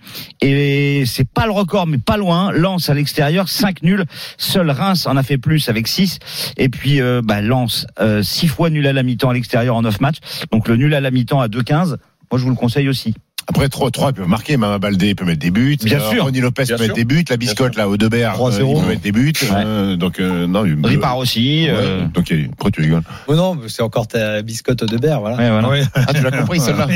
[0.41, 2.53] et c'est pas le record, mais pas loin.
[2.53, 4.05] Lens à l'extérieur, cinq nuls.
[4.39, 6.19] Seul Reims en a fait plus avec six.
[6.57, 9.83] Et puis euh, bah, Lens, euh, six fois nul à la mi-temps à l'extérieur en
[9.83, 10.19] neuf matchs.
[10.53, 11.97] Donc le nul à la mi-temps à 2,15.
[12.31, 13.15] Moi, je vous le conseille aussi.
[13.47, 14.57] Après, 3, 3 ils peuvent marquer.
[14.57, 15.77] Mama Baldé peut mettre des buts.
[15.83, 16.25] Bien Euh, sûr.
[16.25, 17.05] Ronny Lopez Bien peut mettre sûr.
[17.05, 17.25] des buts.
[17.29, 18.77] La biscotte, là, au Debert, 3-0.
[18.77, 19.33] il peut mettre des buts.
[19.53, 21.65] Euh, donc, euh, non, il- Ripard aussi.
[21.67, 23.03] Ouais, euh, Donc, il- pourquoi tu rigoles?
[23.27, 25.37] Oh non, c'est encore ta biscotte au Debert, voilà.
[25.37, 25.85] ouais, voilà.
[25.95, 26.89] Ah, tu l'as compris, celle-là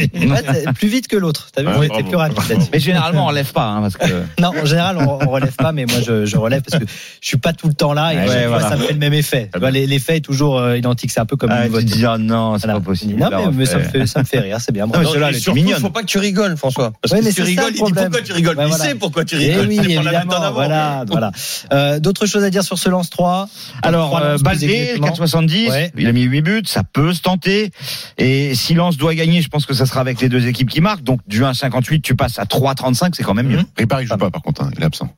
[0.75, 1.49] plus vite que l'autre.
[1.53, 2.69] T'as vu, on était plus rapide là-dessus.
[2.73, 4.07] Mais généralement, on relève pas, hein, parce que.
[4.41, 6.89] Non, en général, on, on relève pas, mais moi, je, je relève parce que
[7.21, 8.69] je suis pas tout le temps là et à Ouais, chaque fois, voilà.
[8.69, 9.51] ça me fait le même effet.
[9.73, 11.11] L'effet est toujours euh, identique.
[11.11, 13.19] C'est un peu comme Ah, une tu dis, ah non, c'est pas possible.
[13.21, 14.87] Non, mais, ça, me fait- fait, ça me fait rire, c'est bien.
[15.35, 17.65] Surtout, faut pas que tu rigoles rigoles, François Parce Ouais, que mais si tu rigoles,
[17.73, 18.57] le il dit pourquoi tu rigoles.
[18.61, 18.85] Il voilà.
[18.85, 19.67] sait pourquoi tu Eh rigoles.
[19.69, 20.25] oui, C'est pour la évidemment.
[20.25, 20.55] méthode avant.
[20.55, 21.33] Voilà, voilà.
[21.73, 23.49] Euh, D'autres choses à dire sur ce lance 3
[23.83, 25.27] Alors, Trois euh, Baldé, exactement.
[25.27, 25.93] 4,70, Ouais.
[25.97, 27.71] il a mis 8 buts, ça peut se tenter.
[28.19, 30.81] Et si Lens doit gagner, je pense que ça sera avec les deux équipes qui
[30.81, 31.03] marquent.
[31.03, 33.61] Donc, du 1,58, tu passes à 3,35, c'est quand même mieux.
[33.77, 35.09] Ripard, il joue pas, par contre, hein, il est absent.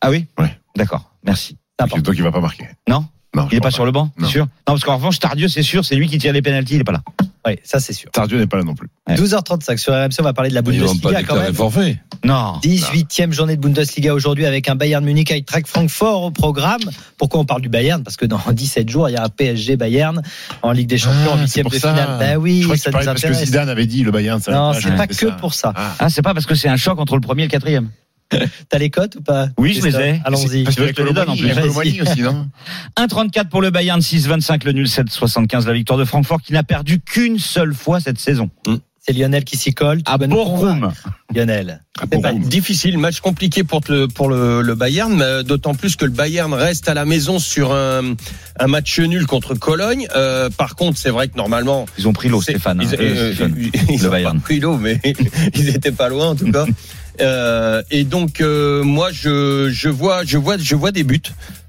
[0.00, 0.26] Ah oui?
[0.38, 0.56] Ouais.
[0.76, 1.56] D'accord, merci.
[1.78, 2.66] Donc, donc il va pas marquer.
[2.88, 3.04] Non?
[3.36, 4.26] Non, Il est pas sur le banc, Non.
[4.26, 6.74] c'est sûr Non, parce qu'en revanche, Tardieu, c'est sûr, c'est lui qui tire les pénalties,
[6.76, 7.02] il est pas là.
[7.46, 8.10] Oui, ça c'est sûr.
[8.10, 8.88] Tardieu n'est pas là non plus.
[9.10, 11.54] 12h35 sur RMC, on va parler de la pas Bundesliga quand même.
[11.54, 12.00] forfait.
[12.24, 12.58] Non.
[12.62, 16.80] 18e journée de Bundesliga aujourd'hui avec un Bayern Munich Eintracht Francfort au programme.
[17.16, 18.02] Pourquoi on parle du Bayern?
[18.02, 20.22] Parce que dans 17 jours, il y a un PSG Bayern
[20.62, 21.90] en Ligue des Champions en Ah, huitième pour de ça.
[21.90, 22.16] finale.
[22.18, 23.46] Ben oui, Je crois que ça nous parlais parce que intéresse.
[23.46, 24.40] Zidane avait dit le Bayern.
[24.40, 25.30] ça Non, c'est pas que ça.
[25.32, 25.72] pour ça.
[25.76, 25.94] Ah.
[25.98, 27.90] Ah, c'est pas parce que c'est un choc entre le premier et le quatrième.
[28.68, 30.20] T'as les cotes ou pas Oui, je les ai.
[30.24, 30.64] Allons-y.
[30.64, 32.48] Parce que je te les donne en plus aussi, non
[32.98, 37.00] 1,34 pour le Bayern, 6,25 le nul, 7,75 la victoire de Francfort qui n'a perdu
[37.00, 38.50] qu'une seule fois cette saison.
[39.00, 40.02] C'est Lionel qui s'y colle.
[40.04, 40.44] À Bochum.
[40.44, 41.82] convaincre, Lionel.
[42.06, 46.10] Pas difficile, match compliqué pour le, pour le, le Bayern, mais d'autant plus que le
[46.10, 48.14] Bayern reste à la maison sur un,
[48.60, 50.06] un match nul contre Cologne.
[50.14, 51.86] Euh, par contre, c'est vrai que normalement.
[51.98, 52.80] Ils ont pris l'eau, c'est- Stéphane.
[52.82, 53.54] Ils, hein, euh, euh, Stéphane.
[53.58, 54.36] ils- ils Le ont Bayern.
[54.38, 55.00] pas pris l'eau, mais
[55.54, 56.64] ils étaient pas loin en tout cas.
[57.20, 61.20] Euh, et donc euh, moi je, je vois je vois je vois des buts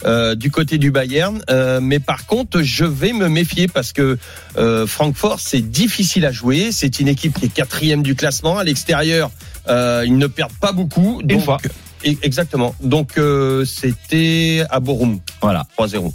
[0.05, 4.19] euh, du côté du Bayern, euh, mais par contre je vais me méfier parce que
[4.59, 8.63] euh, Francfort c'est difficile à jouer, c'est une équipe qui est quatrième du classement à
[8.63, 9.31] l'extérieur,
[9.67, 11.19] euh, ils ne perdent pas beaucoup.
[11.21, 11.57] Une donc- fois.
[12.03, 12.73] et- Exactement.
[12.81, 15.19] Donc euh, c'était à Borum.
[15.41, 15.65] Voilà.
[15.77, 16.13] 3-0.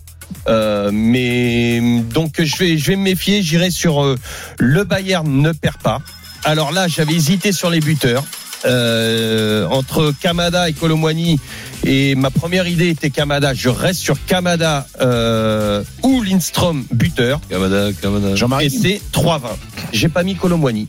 [0.49, 4.17] Euh, mais donc je vais je vais me méfier, j'irai sur euh,
[4.59, 6.01] le Bayern ne perd pas.
[6.45, 8.25] Alors là, j'avais hésité sur les buteurs.
[8.67, 11.39] Euh, entre Kamada et Colomwani
[11.85, 17.93] et ma première idée était Kamada je reste sur Kamada euh, ou Lindstrom buteur Kamada,
[17.93, 18.65] Kamada.
[18.65, 19.41] et c'est 3-20
[19.93, 20.89] j'ai pas mis Colomwani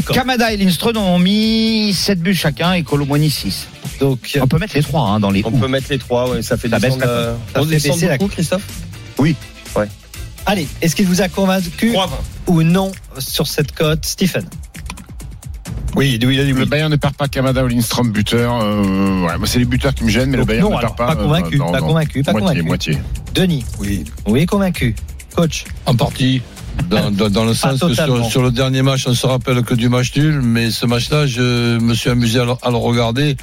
[0.00, 3.68] Kamada et Lindström ont mis 7 buts chacun et Colomboigny 6.
[4.00, 5.60] Donc, on peut mettre les trois hein, dans les on coups.
[5.62, 7.70] peut mettre les trois ouais, ça fait Ça baisse descendre, la euh, Ça on fait
[7.70, 8.66] descend baisser la beaucoup Christophe
[9.18, 9.36] Oui.
[9.76, 9.88] ouais
[10.46, 12.08] Allez, est-ce qu'il vous a convaincu 3-20
[12.48, 14.44] ou non sur cette cote, Stephen?
[15.96, 16.64] Oui, Le.
[16.64, 18.60] Bayern ne perd pas Kamada ou Lindstrom buteur.
[18.62, 20.92] Euh, ouais, moi, c'est les buteurs qui me gênent, mais le Bayern non, ne perd
[20.92, 21.06] alors, pas.
[21.14, 21.86] pas convaincu, non, pas non.
[21.86, 22.66] convaincu, pas moitié, convaincu.
[22.66, 22.98] moitié.
[23.32, 23.64] Denis?
[23.78, 24.04] Oui.
[24.26, 24.96] Oui, convaincu.
[25.36, 25.64] Coach?
[25.86, 26.42] En partie.
[26.90, 29.74] Dans, dans, dans le sens que sur, sur le dernier match, on se rappelle que
[29.74, 33.36] du match nul, mais ce match-là, je me suis amusé à le, à le regarder.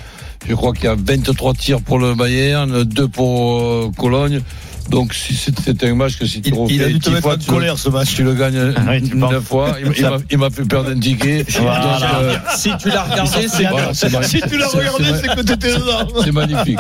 [0.47, 4.41] Je crois qu'il y a 23 tirs pour le Bayern, 2 pour euh, Cologne.
[4.89, 7.05] Donc si c'est c'est un match que si tu Il, refais il a dû te
[7.05, 8.13] 10 mettre fois, en tu, colère ce match.
[8.15, 9.31] tu le gagnes Ah oui, tu penses.
[9.31, 9.75] 9 fois.
[9.79, 9.93] Il,
[10.31, 11.45] il m'a- fait perdre un ticket.
[11.61, 11.79] Voilà.
[11.79, 15.21] Donc, euh, si tu l'as regardé c'est voilà, c'est Si tu l'as c'est- regardé, c'est
[15.29, 16.21] c'est que t'étais dedans.
[16.23, 16.79] c'est magnifique.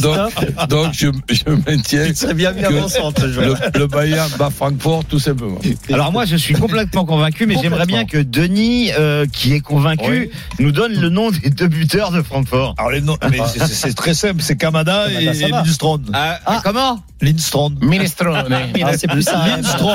[0.68, 4.50] Donc, je, je maintiens tu serais bien mis que avant centre le, le Bayern bat
[4.50, 5.58] Francfort tout simplement.
[5.92, 10.30] Alors moi je suis complètement convaincu, mais j'aimerais bien que Denis, euh, qui est convaincu,
[10.58, 12.74] nous donne le nom des deux buteurs de Francfort.
[12.78, 13.16] Alors, les noms,
[13.52, 15.58] c'est- c'est c'est très simple, c'est Kamada et, et va.
[15.62, 16.02] Lindstrom.
[16.12, 17.76] Ah, comment Lindstrom.
[17.80, 18.48] Minestrone.
[18.82, 19.46] Ah, c'est plus ça.
[19.46, 19.94] Lindstrom.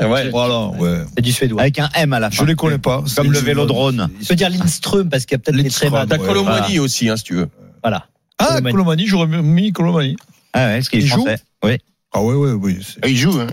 [0.00, 1.04] ouais Voilà, ouais.
[1.14, 1.60] C'est du suédois.
[1.62, 2.42] Avec un M à la fin.
[2.42, 3.02] Je les connais pas.
[3.16, 4.08] Comme le vélodrone.
[4.20, 6.08] Je peux dire Lindström parce qu'il y a peut-être des très Lindström.
[6.08, 7.48] t'as Ouais, Colomwani aussi hein, si tu veux
[7.82, 8.06] Voilà.
[8.38, 8.72] Ah, Colomani.
[8.72, 10.16] Colomani, j'aurais mis Colomani.
[10.52, 11.78] Ah ouais, est-ce qu'il est Il joue français Oui.
[12.12, 12.78] Ah ouais, ouais, oui.
[13.02, 13.46] Ah, Il joue, hein.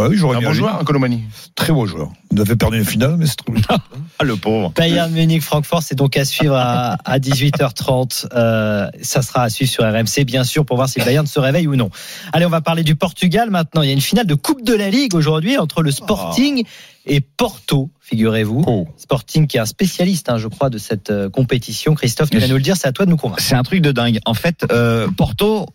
[0.00, 1.24] Ouais, oui, j'aurais Un bon joueur, hein, Colomani.
[1.54, 2.10] Très bon joueur.
[2.32, 3.54] Il avait perdu une finale, mais c'est bon.
[4.22, 4.70] Ah le pauvre.
[4.76, 8.26] Bayern Munich Francfort, c'est donc à suivre à, à 18h30.
[8.34, 11.40] Euh, ça sera à suivre sur RMC, bien sûr, pour voir si le Bayern se
[11.40, 11.88] réveille ou non.
[12.34, 13.80] Allez, on va parler du Portugal maintenant.
[13.80, 16.64] Il y a une finale de Coupe de la Ligue aujourd'hui entre le Sporting
[17.06, 18.62] et Porto, figurez-vous.
[18.66, 18.86] Oh.
[18.98, 21.94] Sporting qui est un spécialiste, hein, je crois, de cette euh, compétition.
[21.94, 23.42] Christophe, tu vas nous le dire, c'est à toi de nous convaincre.
[23.42, 24.18] C'est un truc de dingue.
[24.26, 25.66] En fait, euh, Porto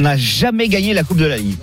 [0.00, 1.56] n'a jamais gagné la Coupe de la Ligue.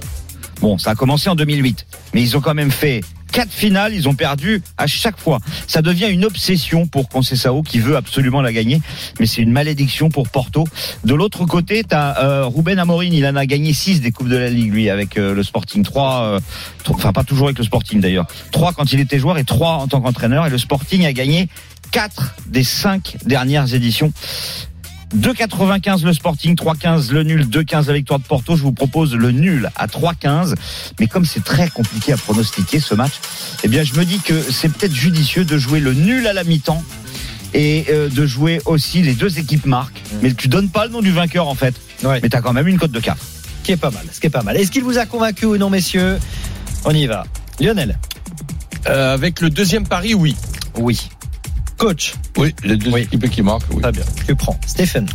[0.61, 4.09] Bon, ça a commencé en 2008, mais ils ont quand même fait quatre finales, ils
[4.09, 5.39] ont perdu à chaque fois.
[5.67, 8.81] Ça devient une obsession pour Conceição qui veut absolument la gagner,
[9.19, 10.65] mais c'est une malédiction pour Porto.
[11.05, 14.35] De l'autre côté, tu as euh, Amorim, il en a gagné six des Coupes de
[14.35, 15.83] la Ligue, lui, avec euh, le Sporting.
[15.83, 16.39] Trois, euh,
[16.83, 18.25] trois- enfin pas toujours avec le Sporting d'ailleurs.
[18.51, 20.47] Trois quand il était joueur et trois en tant qu'entraîneur.
[20.47, 21.47] Et le Sporting a gagné
[21.91, 24.11] quatre des cinq dernières éditions.
[25.15, 28.55] 2,95 le Sporting, 3,15 le nul, 2,15 la victoire de Porto.
[28.55, 30.55] Je vous propose le nul à 3,15.
[30.99, 33.13] Mais comme c'est très compliqué à pronostiquer ce match,
[33.63, 36.43] eh bien, je me dis que c'est peut-être judicieux de jouer le nul à la
[36.43, 36.83] mi-temps
[37.53, 40.01] et euh, de jouer aussi les deux équipes marques.
[40.21, 41.75] Mais tu donnes pas le nom du vainqueur en fait.
[42.03, 42.19] Ouais.
[42.21, 43.17] Mais tu as quand même une cote de 4.
[43.17, 44.57] Ce qui est pas mal, ce qui est pas mal.
[44.57, 46.19] Est-ce qu'il vous a convaincu ou non, messieurs?
[46.85, 47.25] On y va.
[47.59, 47.97] Lionel?
[48.87, 50.35] Euh, avec le deuxième pari oui
[50.77, 51.09] Oui.
[51.79, 53.01] Coach Oui, les deux Oui.
[53.01, 53.63] équipes qui marquent.
[53.73, 53.81] Oui.
[53.81, 54.03] Très bien.
[54.27, 54.59] Tu prends.
[54.67, 55.07] Stéphane.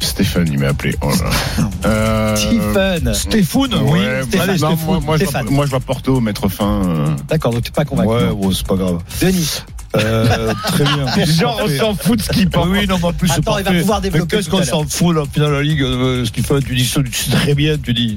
[0.00, 0.94] Stéphane, il m'a appelé.
[1.02, 1.16] Oh là
[1.58, 1.70] là.
[1.86, 3.14] Euh, Stephen.
[3.14, 3.98] Stéphane, oui.
[4.00, 5.46] Ouais, Stéphane, non, Stéphane, moi, moi, je vois, Stéphane.
[5.50, 6.82] moi, je vois Porto mettre fin.
[6.86, 8.08] euh, D'accord, donc tu n'es pas convaincu.
[8.10, 8.98] Ouais, bon, c'est pas grave.
[9.20, 9.62] Denis.
[9.96, 11.24] Euh, très bien.
[11.26, 12.66] Genre, on s'en fout de ce qu'il pense.
[12.68, 15.14] Oui, non, mais en plus, Attends, il va pouvoir Mais développer qu'est-ce qu'on s'en fout,
[15.14, 17.92] là, au final, la Ligue, euh, Stéphane, tu dis ça, tu sais très bien, tu
[17.94, 18.16] dis.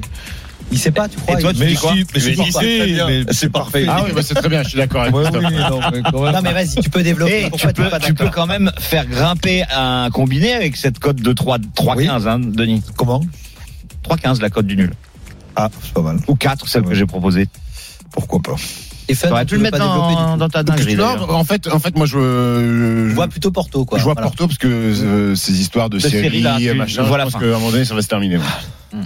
[0.70, 3.84] Il sait pas, tu crois Et toi, tu Mais dis quoi si, mais c'est parfait,
[3.84, 3.88] C'est.
[3.88, 6.90] Ah oui, bah, c'est très bien, je suis d'accord avec oui, non, mais vas-y, tu
[6.90, 7.44] peux développer.
[7.46, 10.98] Et Pourquoi tu peux, pas tu peux quand même faire grimper un combiné avec cette
[10.98, 12.82] cote de 3, 3,15, hein, Denis.
[12.96, 13.22] Comment?
[14.04, 14.92] 3,15 la cote du nul.
[15.56, 16.18] Ah, c'est pas mal.
[16.28, 17.48] Ou 4, celle que j'ai proposée.
[18.12, 18.56] Pourquoi pas
[19.22, 21.00] T'aurais tu le mettre pas développer du dans, ta dinguerie.
[21.00, 23.98] En fait, en fait, moi, je, Je vois plutôt Porto, quoi.
[23.98, 24.28] je vois Voilà.
[24.28, 27.24] Porto parce que euh, ces histoires de, De série, série, là, machin, je vois la
[27.24, 28.36] je pense qu'à un moment donné, ça va se terminer.
[28.36, 28.98] ouais.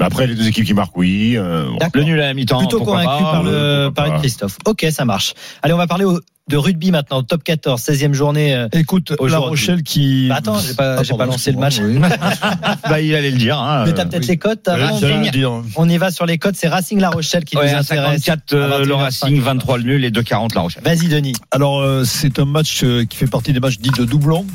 [0.00, 1.34] Mais Après, les deux équipes qui marquent, oui.
[1.36, 1.66] euh.
[1.94, 2.58] Le nul à la mi-temps.
[2.58, 4.20] Plutôt convaincu pas, par, euh, le, par pourquoi pas.
[4.20, 4.56] Christophe.
[4.66, 5.34] Ok, ça marche.
[5.62, 7.22] Allez, on va parler au- de rugby maintenant.
[7.22, 8.54] Top 14, 16e journée.
[8.54, 9.38] euh, Écoute, La.
[9.38, 10.28] Rochelle qui.
[10.28, 11.78] Bah, attends, j'ai pas, Ah, j'ai pas lancé le match.
[12.88, 13.58] Bah, il allait le dire.
[13.58, 14.28] Hein, Mais euh, t'as peut-être oui.
[14.28, 15.52] les cotes avant on, le dire.
[15.76, 16.54] on y va sur les cotes.
[16.56, 18.22] C'est Racing La Rochelle qui Ouais, nous intéresse.
[18.22, 18.98] 54 euh, le 21h50.
[19.02, 20.82] Racing, 23 le nul et 2,40 la Rochelle.
[20.84, 21.34] Vas-y, Denis.
[21.50, 24.46] Alors, euh, c'est un match euh, qui fait partie des matchs dits de doublon.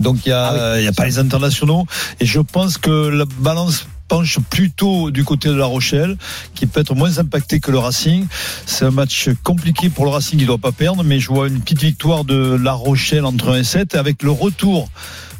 [0.00, 1.86] Donc, il n'y a, Ah il y a pas les internationaux.
[2.20, 6.16] Et je pense que la balance penche plutôt du côté de La Rochelle,
[6.54, 8.26] qui peut être moins impacté que le Racing.
[8.66, 11.48] C'est un match compliqué pour le Racing, il ne doit pas perdre, mais je vois
[11.48, 14.88] une petite victoire de La Rochelle entre 1 et 7, avec le retour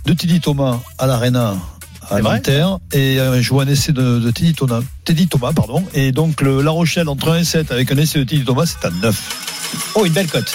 [0.04, 1.56] de Teddy Thomas à l'Arena
[2.10, 5.84] à Nanterre, et euh, je vois un essai de, de Teddy, Thomas, Teddy Thomas, pardon,
[5.92, 8.64] et donc le La Rochelle entre 1 et 7 avec un essai de Teddy Thomas,
[8.64, 9.92] c'est à 9.
[9.94, 10.50] Oh, une belle cote.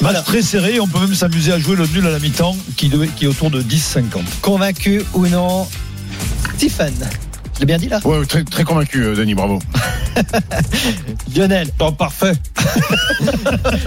[0.00, 0.22] Match Voilà.
[0.22, 3.24] très serré, on peut même s'amuser à jouer le nul à la mi-temps qui, qui
[3.24, 4.22] est autour de 10-50.
[4.40, 5.66] Convaincu ou non
[6.56, 6.94] Stephen.
[7.58, 9.58] Je l'ai bien dit là Ouais, très, très convaincu, euh, Denis, bravo.
[11.36, 11.68] Lionel.
[11.72, 12.34] Temps parfait.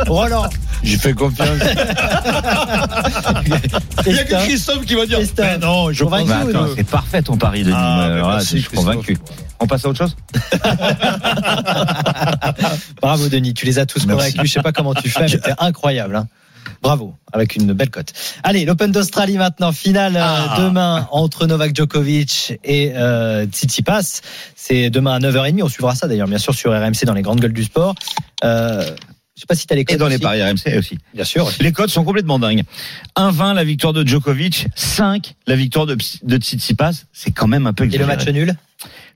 [0.07, 0.49] Roland.
[0.83, 1.47] J'ai fait confiance.
[4.05, 4.85] Il y a que Christophe.
[4.85, 5.19] Qui va dire.
[5.39, 7.73] Mais non, je Convaincu pense Bah, attends, c'est parfait ton pari, Denis.
[7.77, 9.17] Ah, Euh, mais voilà, merci, je suis convaincu.
[9.61, 10.17] On passe à autre chose
[13.01, 14.41] Bravo Denis, tu les as tous convaincus.
[14.43, 16.15] Je sais pas comment tu fais, mais t'es incroyable.
[16.17, 16.27] hein.
[16.81, 18.13] Bravo, avec une belle cote.
[18.43, 20.55] Allez, l'Open d'Australie maintenant, finale euh, Ah.
[20.59, 24.21] demain entre Novak Djokovic et euh, Tsitsipas.
[24.55, 25.61] C'est demain à 9h30.
[25.63, 27.95] On suivra ça d'ailleurs, bien sûr, sur RMC dans les grandes gueules du sport.
[28.43, 28.83] Euh,
[29.35, 29.95] je sais pas si t'as les cotes.
[29.95, 30.97] Et dans les paris RMC aussi.
[31.13, 31.49] Bien sûr.
[31.59, 32.63] Les codes sont complètement dingues.
[33.15, 37.05] 1-20 la victoire de Djokovic, 5 la victoire de, Tsitsipas.
[37.11, 38.55] C'est quand même un peu Et le match nul?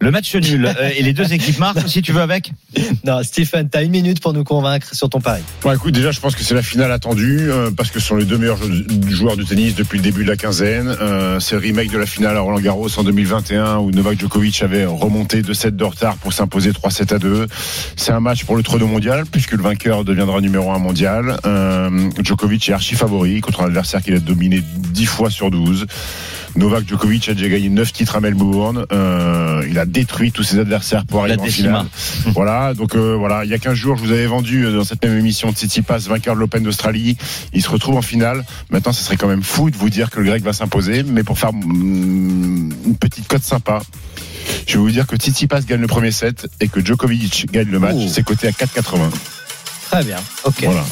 [0.02, 0.66] Le match nul.
[0.66, 2.52] Euh, et les deux équipes marquent, si tu veux, avec
[3.06, 5.42] Non, Stephen, t'as une minute pour nous convaincre sur ton pari.
[5.62, 8.16] Bon, écoute, déjà, je pense que c'est la finale attendue euh, parce que ce sont
[8.16, 10.96] les deux meilleurs jou- joueurs de tennis depuis le début de la quinzaine.
[11.02, 14.62] Euh, c'est le remake de la finale à Roland Garros en 2021 où Novak Djokovic
[14.62, 17.48] avait remonté 2 sets de retard pour s'imposer 3 sets à 2.
[17.96, 21.38] C'est un match pour le trône mondial puisque le vainqueur deviendra numéro 1 mondial.
[21.46, 25.86] Euh, Djokovic est archi favori contre un adversaire qu'il a dominé 10 fois sur 12.
[26.56, 28.86] Novak Djokovic a déjà gagné 9 titres à Melbourne.
[28.92, 31.86] Euh, il a détruit tous ses adversaires pour La arriver en finale.
[32.34, 34.84] voilà, donc euh, voilà, il y a 15 jours, je vous avais vendu euh, dans
[34.84, 37.18] cette même émission Tsitsipas, vainqueur de l'Open d'Australie.
[37.54, 38.46] Il se retrouve en finale.
[38.70, 41.24] Maintenant, ce serait quand même fou de vous dire que le grec va s'imposer, mais
[41.24, 43.82] pour faire mm, une petite cote sympa.
[44.68, 47.80] Je vais vous dire que Tsitsipas gagne le premier set et que Djokovic gagne le
[47.80, 47.96] match.
[47.98, 48.08] Oh.
[48.08, 49.12] C'est coté à 4,80.
[49.90, 50.18] Très bien.
[50.46, 50.64] Ok.
[50.64, 50.84] Voilà.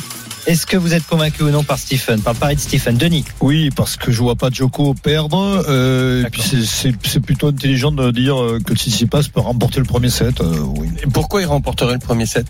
[0.46, 3.24] Est-ce que vous êtes convaincu ou non par Stephen, par le pari de Stephen Denis?
[3.40, 5.64] Oui, parce que je vois pas Djoko perdre.
[5.70, 9.80] Euh, et puis c'est- c'est c'est plutôt intelligent de dire euh, que Tsitsipas peut remporter
[9.80, 10.42] le premier set.
[10.42, 10.90] euh, oui.
[11.02, 12.48] Et pourquoi il remporterait le premier set?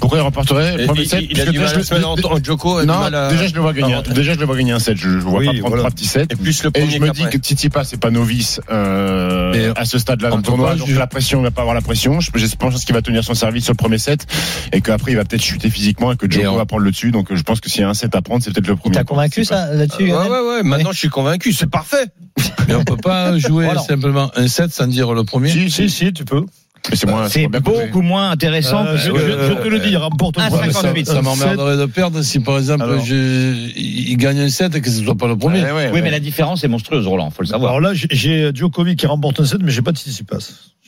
[0.00, 1.84] Pourquoi il remporterait le Et- premier set il a Parce du que mal déjà, à
[1.84, 3.96] se mettre en- Djoko Non, déjà je le vois gagner.
[4.14, 4.96] Déjà je le vois gagner un set.
[4.96, 6.26] Je, je vois pas prendre trois petits sets.
[6.30, 9.84] Et plus le Et premier je me dis que Tsitsipas c'est pas novice euh, à
[9.84, 12.20] ce stade-là on dans tournoi, pas donc la pression il va pas avoir la pression.
[12.20, 14.26] Je, pense qu'il va tenir son service sur le premier set
[14.72, 17.10] et qu'après il va peut-être chuter physiquement et que Et Djoko va prendre le dessus.
[17.10, 18.94] Donc je pense que s'il y a un set à prendre, c'est peut-être le premier.
[18.94, 20.62] T'as convaincu ça là-dessus Ouais, ouais, ouais.
[20.62, 21.52] Maintenant, je suis convaincu.
[21.52, 22.06] C'est parfait.
[22.68, 25.50] Mais on peut pas jouer simplement un set sans dire le premier.
[25.50, 26.44] Si, si, si, tu peux.
[26.90, 27.28] Mais c'est moins.
[27.28, 30.42] C'est beaucoup moins intéressant Euh, parce je, que, je- je te le dis, remporte le
[30.42, 30.72] un premier set.
[30.74, 33.04] 58, Ça Un m'emmerderait de perdre si par exemple Alors.
[33.04, 35.62] je- il gagne un set et que ce soit pas le premier.
[35.62, 36.02] Ouais, ouais, Oui, ouais.
[36.02, 37.70] mais la différence est monstrueuse, Roland, faut le savoir.
[37.72, 40.38] Alors là, j'ai- Djokovic qui remporte un set, mais j'ai pas Tsitsipas.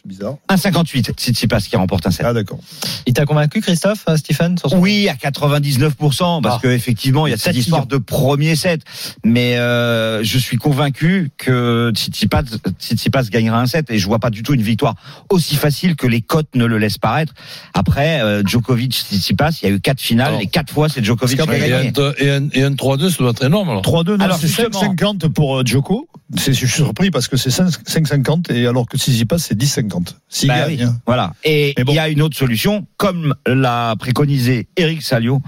[0.02, 0.36] C'est bizarre.
[0.48, 2.24] 1,58, Tsitsipas qui remporte un set.
[2.26, 2.58] Ah d'accord.
[3.06, 6.60] Il t'a convaincu, Christophe, Stephen sur son- Oui, à 99%, parce Ah.
[6.62, 8.80] que effectivement, il y a cette histoire de premier set.
[9.24, 12.44] Mais euh, je suis convaincu que Tsitsipas,
[12.78, 14.94] Tsitsipas gagnera un set et je vois pas du tout une victoire
[15.28, 17.34] aussi facile que les cotes ne le laissent paraître.
[17.74, 20.40] Après, euh, Djokovic, Tsitsipas, il y a eu quatre finales Alors.
[20.40, 21.92] et quatre fois c'est Djokovic qui a Et gagné.
[21.98, 23.82] un, et un- et un 3-2, ça doit être énorme alors.
[23.82, 24.80] 3-2, non, Alors, c'est justement.
[24.80, 26.08] 5,50 pour euh, Djoko.
[26.36, 29.89] Je suis surpris parce que c'est 5 5,50 et alors que Tsitsipas, c'est 10,50.
[30.28, 30.76] S'il Bah gagne.
[30.76, 30.96] oui, hein.
[31.06, 31.32] Voilà.
[31.44, 31.92] Et il bon.
[31.92, 35.42] y a une autre solution, comme l'a préconisé Eric Salio,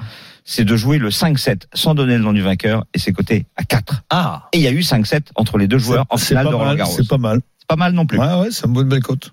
[0.44, 3.62] c'est de jouer le 5-7 sans donner le nom du vainqueur et c'est coté à
[3.64, 4.02] 4.
[4.11, 6.55] Ah, Et il y a eu 5-7 entre les deux joueurs en finale pas de
[6.57, 6.94] Roland mal, Garros.
[6.96, 7.40] C'est pas mal.
[7.59, 8.19] C'est pas mal non plus.
[8.19, 9.33] Ouais, ouais, c'est une bonne belle cote.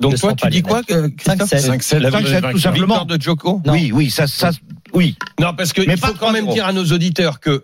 [0.00, 1.78] Donc toi, tu dis quoi, que- Christophe 5-7.
[1.80, 2.86] 5-7, La 5-7, tout simplement.
[2.86, 4.50] Victoire de Djoko Oui, oui, ça, ça,
[4.94, 5.16] oui.
[5.38, 6.54] Non, parce que Mais il faut quand même 3-0.
[6.54, 7.60] dire à nos auditeurs que euh,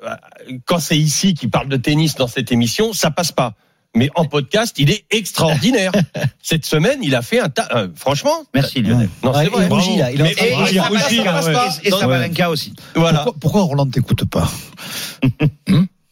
[0.66, 3.54] quand c'est ici qui parle de tennis dans cette émission, ça passe pas.
[3.94, 5.92] Mais en podcast, il est extraordinaire.
[6.42, 7.68] cette semaine, il a fait un tas.
[7.74, 8.44] euh, franchement.
[8.54, 9.08] Merci Lionel.
[9.22, 9.66] Non, Ouais, c'est vrai.
[9.68, 10.10] il rougit, là.
[10.10, 10.56] Il est en Mais- train de et- et
[11.20, 11.68] ouais.
[11.84, 12.72] Et Dans- Sabalenka aussi.
[12.94, 13.18] Voilà.
[13.18, 14.50] Pourquoi, pourquoi Roland t'écoute pas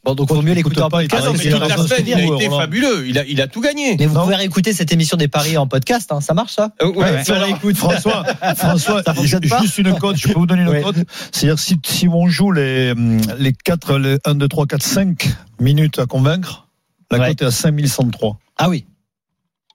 [0.03, 1.23] Bon, donc, vaut mieux l'écouter en podcast.
[1.27, 2.59] Ah non, mais toute la semaine, se il a été Roland.
[2.61, 3.07] fabuleux.
[3.07, 3.97] Il a, il a tout gagné.
[3.99, 6.23] Mais vous pouvez réécouter cette émission des paris en podcast, hein.
[6.23, 7.77] ça marche ça Euh, ouais, Si on réécoute.
[7.77, 8.25] François,
[8.57, 9.23] François, Ça pas
[9.61, 10.81] juste une cote, je peux vous donner une Ouais.
[10.81, 10.97] cote.
[11.33, 12.95] C'est-à-dire si, si on joue les,
[13.39, 15.29] les 4, les 1, 2, 3, 4, 5
[15.61, 16.67] minutes à convaincre,
[17.11, 17.29] la Ouais.
[17.29, 18.39] cote est à 5103.
[18.59, 18.85] Ah oui,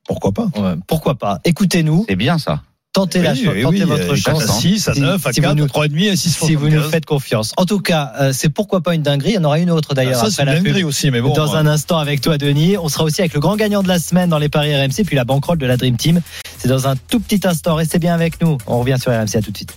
[0.08, 0.48] Pourquoi pas
[0.88, 1.40] pourquoi pas.
[1.44, 2.62] Écoutez-nous, C'est bien ça.
[2.94, 4.44] tentez, la Oui, cho- oui, tentez oui, votre chance.
[4.44, 6.54] À 6, à Si- 9, à si vous 4, nous- à 3,5, à 6, Si
[6.56, 7.54] vous nous faites confiance.
[7.58, 9.32] En tout cas, euh, c'est pourquoi pas une dinguerie.
[9.32, 10.20] Il y en aura une autre d'ailleurs.
[10.22, 11.34] Ça, c'est la aussi, mais bon.
[11.34, 12.78] dans un instant avec toi Denis.
[12.78, 15.16] On sera aussi avec le grand gagnant de la semaine dans les paris RMC, puis
[15.16, 16.22] la banquerolle de la Dream Team.
[16.60, 17.74] C'est dans un tout petit instant.
[17.76, 18.58] Restez bien avec nous.
[18.68, 19.36] On revient sur RMC.
[19.38, 19.76] À tout de suite.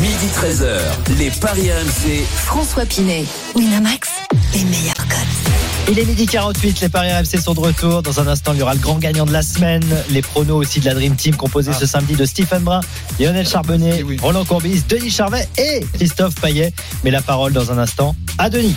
[0.00, 0.80] Midi 13h,
[1.18, 2.24] les Paris RMC.
[2.44, 3.24] François Pinet,
[3.54, 4.08] Winamax,
[4.54, 5.75] les meilleurs codes.
[5.88, 8.02] Il est midi 48, les paris RMC sont de retour.
[8.02, 10.80] Dans un instant, il y aura le grand gagnant de la semaine, les pronos aussi
[10.80, 12.80] de la Dream Team composés ce samedi de Stephen Brun,
[13.20, 16.72] Lionel Charbonnet, Roland Courbis, Denis Charvet et Christophe Payet.
[17.04, 18.74] Mais la parole dans un instant à Denis.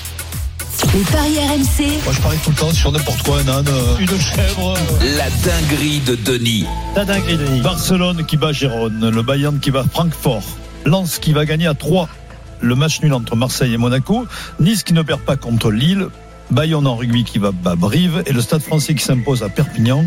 [0.94, 3.98] Les paris RMC, Moi, je parie tout le temps sur n'importe quoi, un âne, euh,
[4.00, 4.76] une chèvre.
[4.78, 6.66] euh, La dinguerie de Denis.
[6.96, 7.62] Ta dinguerie, Denis.
[7.62, 10.44] Barcelone qui bat Gérone, le Bayern qui bat Francfort,
[10.86, 12.08] Lens qui va gagner à 3,
[12.62, 14.26] le match nul entre Marseille et Monaco,
[14.62, 16.08] Nice qui ne perd pas contre Lille,
[16.52, 20.06] Bayonne en rugby qui va battre Brive et le Stade français qui s'impose à Perpignan.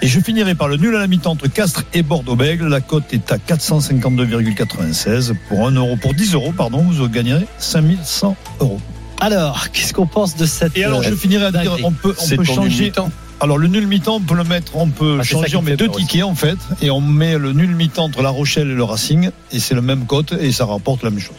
[0.00, 2.66] Et je finirai par le nul à la mi-temps entre Castres et Bordeaux-Bègles.
[2.66, 8.36] La cote est à 452,96 pour 1 euro, pour 10 euros, pardon, vous gagnerez 5100
[8.60, 8.80] euros.
[9.20, 12.14] Alors, qu'est-ce qu'on pense de cette Et alors, je euh, finirai à dire, on peut,
[12.18, 12.92] on C'est peut ton nul changer.
[13.40, 15.76] Alors, le nul mi-temps, on peut le mettre, on peut Ah, changer, on me met
[15.76, 16.04] deux aussi.
[16.06, 19.30] tickets, en fait, et on met le nul mi-temps entre La Rochelle et le Racing,
[19.52, 21.36] et c'est le même cote, et ça rapporte la même chose.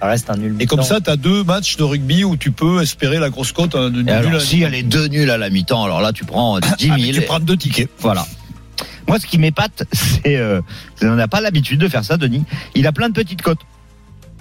[0.00, 0.56] Ça reste un nul.
[0.60, 3.52] Et comme ça, tu as deux matchs de rugby où tu peux espérer la grosse
[3.52, 6.00] cote hein, de nul alors, à y a les deux nuls à la mi-temps, alors
[6.00, 6.94] là, tu prends 10 000.
[6.98, 7.90] Ah, tu prends deux tickets.
[7.98, 8.26] Voilà.
[9.06, 10.60] Moi, ce qui m'épate, c'est, euh,
[11.02, 12.44] on n'a pas l'habitude de faire ça, Denis.
[12.74, 13.60] Il a plein de petites cotes.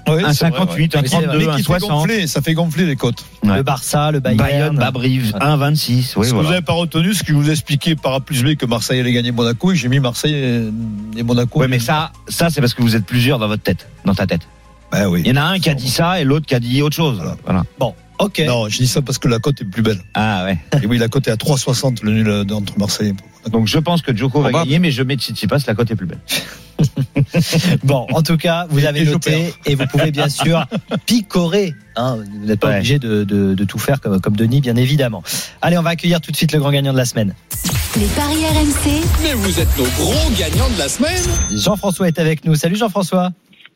[0.07, 1.25] Ouais, Un c'est vrai, 58, un Mais c'est vrai.
[1.25, 1.89] 32, Mais un qui fait 60.
[1.89, 3.25] gonfler, ça fait gonfler les cotes.
[3.43, 3.57] Ouais.
[3.57, 4.37] Le Barça, le Bayern.
[4.49, 5.41] Bayonne, Babrive, Ouais.
[5.41, 6.15] 1, 26.
[6.15, 6.49] Oui, Ce que vous voilà.
[6.51, 9.01] n'avez pas retenu, ce que je vous ai expliqué par A plus B que Marseille
[9.01, 10.71] allait gagner Monaco, et j'ai mis Marseille
[11.17, 11.59] et, Monaco.
[11.59, 14.25] Ouais, mais ça, ça, c'est parce que vous êtes plusieurs dans votre tête, dans ta
[14.25, 14.41] tête.
[14.91, 15.21] Ben oui.
[15.25, 16.95] Il y en a un qui a dit ça et l'autre qui a dit autre
[16.95, 17.17] chose.
[17.17, 17.37] Voilà.
[17.45, 17.63] Voilà.
[17.79, 18.41] Bon, ok.
[18.47, 19.99] Non, je dis ça parce que la cote est plus belle.
[20.15, 20.57] Ah ouais.
[20.81, 23.49] Et oui, la cote est à 3,60 le nul euh, entre Marseille et.
[23.49, 26.05] Donc je pense que Djoko va gagner, mais je mets Tsitsipas, la cote est plus
[26.07, 26.19] belle.
[27.83, 30.65] Bon, en tout cas, vous avez noté et vous pouvez bien sûr
[31.05, 31.73] picorer.
[31.95, 32.75] Hein, vous n'êtes pas Ouais.
[32.77, 35.23] obligé de, de- de tout faire comme, comme Denis, bien évidemment.
[35.61, 37.33] Allez, on va accueillir tout de suite le grand gagnant de la semaine.
[37.97, 41.23] les paris RMC, Mais vous êtes nos gros gagnants de la semaine.
[41.53, 42.55] Jean-François est avec nous.
[42.55, 43.31] Salut Jean-François.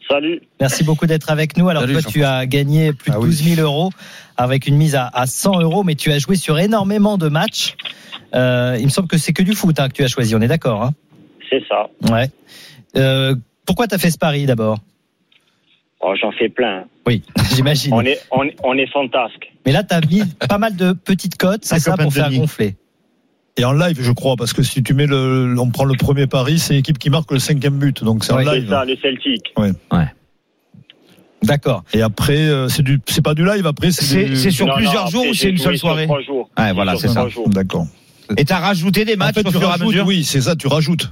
[0.10, 0.42] Salut.
[0.60, 1.70] Merci beaucoup d'être avec nous.
[1.70, 3.28] Alors Salut, toi, tu as gagné plus de Ah oui.
[3.28, 3.92] 12 000 euros
[4.38, 7.76] avec une mise à, à 100 euros, mais tu as joué sur énormément de matchs.
[8.36, 10.36] Euh, il me semble que c'est que du foot hein, que tu as choisi.
[10.36, 10.94] On est d'accord hein?
[11.50, 11.88] C'est ça.
[12.12, 12.30] Ouais.
[12.96, 13.36] Euh,
[13.66, 14.80] pourquoi tu as fait ce pari d'abord?
[16.02, 16.86] Oh, J'en fais plein.
[17.08, 17.22] Oui,
[17.56, 17.94] j'imagine.
[17.94, 19.52] On est, on, est- on est fantasque.
[19.66, 22.76] Mais là, tu as mis pas mal de petites cotes, c'est ça, pour faire gonfler.
[23.58, 26.26] Et en live, je crois, parce que si tu mets le, on prend le premier
[26.26, 28.70] pari, c'est l'équipe qui marque le cinquième but, donc c'est en Ouais, C'est live.
[28.70, 29.54] ça, le Celtic.
[31.44, 31.84] D'accord.
[31.94, 33.68] Et après, euh, c'est du, c'est pas du live.
[33.68, 35.90] Après, c'est C'est du- c'est sur Non, plusieurs non, jours ou c'est une seule sur
[35.90, 36.50] soirée Trois jours.
[36.58, 37.16] Ouais, voilà, c'est ça.
[37.16, 37.50] trois jours.
[37.50, 37.86] D'accord.
[38.38, 40.24] Et t'as rajouté des En matchs fait, au tu fur et à rajoutes, mesure oui,
[40.24, 41.12] c'est ça, tu rajoutes.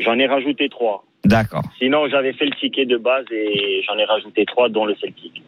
[0.00, 1.04] J'en ai rajouté trois.
[1.24, 1.62] D'accord.
[1.78, 5.42] Sinon, j'avais fait le ticket de base et j'en ai rajouté trois, dont le Celtic.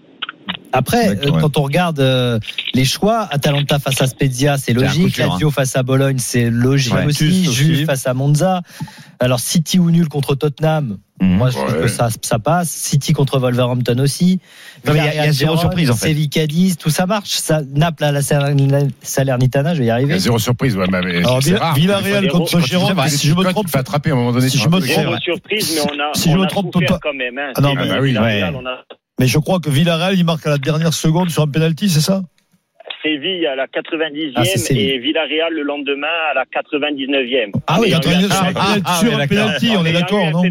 [0.73, 2.39] Après, euh, quand on regarde euh,
[2.75, 5.19] les choix, Atalanta face à Spezia, c'est logique.
[5.19, 5.29] hein.
[5.31, 7.07] Lazio face à Bologne, c'est logique Ouais.
[7.07, 7.53] aussi.
[7.53, 8.63] Juve face à Monza.
[9.19, 11.37] Alors City ou nul contre Tottenham, Mhm.
[11.37, 11.81] moi je trouve Ouais.
[11.83, 12.71] que ça, ça passe.
[12.71, 14.39] City contre Wolverhampton aussi.
[14.87, 16.07] Il y a- y zéro surprise, en fait.
[16.09, 17.31] Séville Cadiz, tout ça marche.
[17.31, 18.55] Ça, Naples à la Saler-
[19.03, 20.15] Salernitana, je vais y Il y arriver.
[20.15, 21.75] a zéro surprise, ouais, mais Alors, rare.
[21.75, 24.49] Villarreal contre tu pas, si je me tu trompe, fais attraper à un moment donné.
[24.49, 27.37] Si je me trompe- surprise, mais on a, Si je me trompe quand même.
[27.39, 27.53] Hein.
[27.57, 28.23] Ah non, C'est mais bah oui, on
[28.67, 28.85] a-
[29.21, 32.01] mais je crois que Villarreal, il marque à la dernière seconde sur un penalty, c'est
[32.01, 32.23] ça?
[33.03, 37.53] Séville à la 90e Ah, et Villarreal le lendemain à la 99e.
[37.67, 39.29] Ah oui, sur un- penalty, ah, d'accord.
[39.29, 40.43] penalty, on est d'accord, non?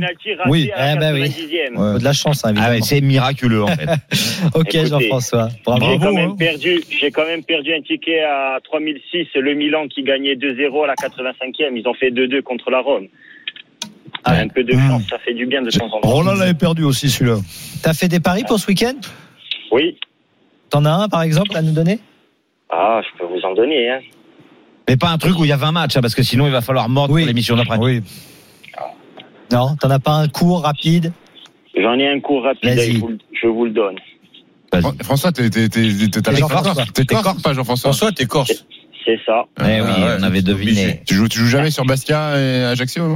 [0.47, 0.69] Oui.
[0.75, 1.29] à la Eh ben oui.
[1.29, 1.77] 90e.
[1.77, 1.93] Ouais.
[1.93, 3.89] Faut de la chance, hein, Ah ouais, c'est miraculeux en fait.
[4.53, 5.49] ok, Jean-François.
[5.65, 5.85] Bravo.
[5.91, 6.35] J'ai quand hein.
[6.37, 10.87] perdu, j'ai quand même perdu un ticket à 3006, le Milan qui gagnait 2-0 à
[10.87, 11.75] la 85e.
[11.75, 13.07] Ils ont fait 2-2 contre la Rome.
[14.25, 14.87] Ah, un peu de Mmh.
[14.87, 16.09] chance, ça fait du bien de temps en temps.
[16.09, 17.37] Roland l'avait perdu aussi, celui-là.
[17.81, 18.95] T'as fait des paris pour ce week-end?
[19.71, 19.97] Oui.
[20.69, 21.99] T'en as un, par exemple, à nous donner?
[22.69, 23.89] Ah, je peux vous en donner.
[23.89, 23.99] Hein.
[24.87, 26.51] Mais pas un truc où il y a 20 matchs, hein, parce que sinon il
[26.51, 27.21] va falloir mordre Oui.
[27.21, 27.77] pour l'émission d'après.
[27.77, 28.01] Oui.
[29.51, 31.11] Non, t'en as pas un court, rapide?
[31.75, 32.79] J'en ai un cours rapide.
[32.99, 33.95] Vous, le- je vous le donne.
[34.73, 36.75] Fran- François, t'es t'es t'es t'es t'es Jean-François.
[36.75, 37.91] Corse, t'es Corse, pas Jean-François?
[37.91, 38.65] François, t'es corse.
[39.05, 39.45] C'est ça.
[39.59, 41.01] Eh oui, Ah ouais, on avait deviné.
[41.07, 43.15] Tu joues tu joues jamais sur Bastia et Ajaccio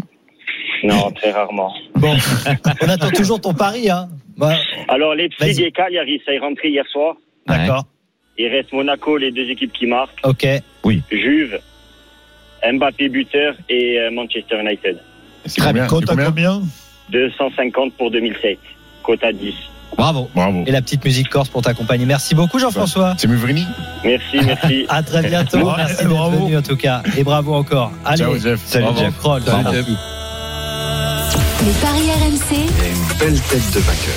[0.83, 1.73] non très rarement.
[1.95, 2.15] Bon,
[2.81, 3.89] on attend toujours ton pari.
[3.89, 4.09] Hein.
[4.37, 4.55] Bah,
[4.87, 5.63] Alors, Leipzig Vas-y.
[5.63, 7.15] et Cagliari, ça est rentré hier soir.
[7.47, 7.85] D'accord.
[8.37, 10.19] Il reste Monaco, les deux équipes qui marquent.
[10.23, 10.45] Ok.
[11.11, 11.59] Juve,
[12.73, 14.97] Mbappé buteur et euh, Manchester United.
[15.45, 16.61] C'est Très combien C'est à combien combien
[17.09, 18.57] 250 pour 2007.
[19.03, 19.53] Cote à 10.
[19.97, 20.29] Bravo.
[20.33, 20.63] Bravo.
[20.65, 22.05] Et la petite musique corse pour t'accompagner.
[22.05, 23.13] Merci beaucoup, Jean-François.
[23.17, 23.65] C'est Muvrini
[24.03, 24.85] Merci, merci.
[24.89, 25.71] À très bientôt.
[25.77, 26.45] Merci d'être Bravo.
[26.45, 27.03] venu en tout cas.
[27.17, 27.91] Et bravo encore.
[28.05, 28.17] Allez.
[28.17, 28.59] Ciao Jeff.
[28.65, 29.17] Salut Bravo, Jeff.
[29.19, 29.41] Kroll.
[29.43, 29.75] Salut, Bravo.
[29.77, 29.87] Jeff.
[31.65, 34.13] Les paris RMC, une belle tête de vainqueur.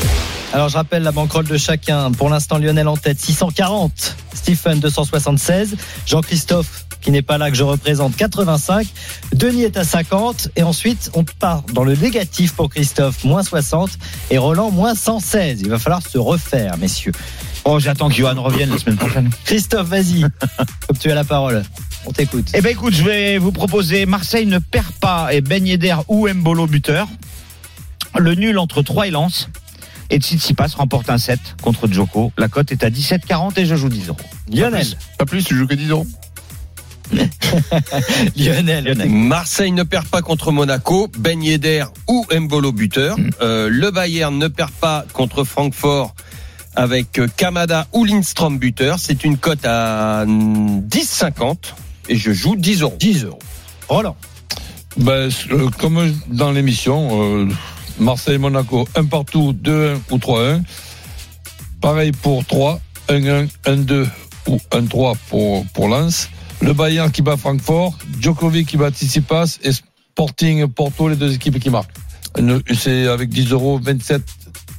[0.52, 2.10] Alors je rappelle la banquerolle de chacun.
[2.10, 5.76] Pour l'instant, Lionel en tête 640, Stephen 276,
[6.06, 8.88] Jean-Christophe qui n'est pas là que je représente 85,
[9.32, 13.90] Denis est à 50 et ensuite on part dans le négatif pour Christophe moins 60
[14.32, 15.60] et Roland moins 116.
[15.60, 17.12] Il va falloir se refaire, messieurs.
[17.64, 19.30] Oh, j'attends que Johan revienne la semaine prochaine.
[19.44, 20.22] Christophe, vas-y,
[20.86, 21.62] comme tu as la parole.
[22.06, 22.50] On t'écoute.
[22.54, 26.28] Eh ben écoute, je vais vous proposer Marseille ne perd pas et Ben Yedder ou
[26.28, 27.06] Mbolo buteur.
[28.18, 29.48] Le nul entre 3 et Lens.
[30.10, 32.32] Et Tsitsipas remporte un 7 contre Djoko.
[32.38, 34.18] La cote est à 17,40 et je joue 10 euros.
[34.52, 34.86] Lionel,
[35.18, 36.06] Pas plus, tu joues que 10 euros.
[38.36, 43.16] Lionel, Marseille ne perd pas contre Monaco, Ben Yedder ou Mbolo buteur.
[43.40, 46.14] Euh, le Bayern ne perd pas contre Francfort
[46.74, 48.98] avec euh, Kamada ou Lindstrom buteur.
[48.98, 51.56] C'est une cote à 10,50
[52.08, 52.96] et je joue 10 euros.
[52.98, 53.38] 10 euros.
[53.88, 54.16] Roland,
[54.96, 57.48] Ben, euh, comme dans l'émission, euh,
[57.98, 60.62] Marseille-Monaco, un partout, 2-1 ou 3-1.
[61.80, 64.06] Pareil pour 3, 1-1, 1-2
[64.48, 66.28] ou 1-3 pour, pour Lens.
[66.62, 71.58] Le Bayern qui bat Francfort, Djokovic qui bat Tsitsipas et Sporting Porto, les deux équipes
[71.58, 71.92] qui marquent.
[72.74, 74.22] C'est avec 10 euros, 27,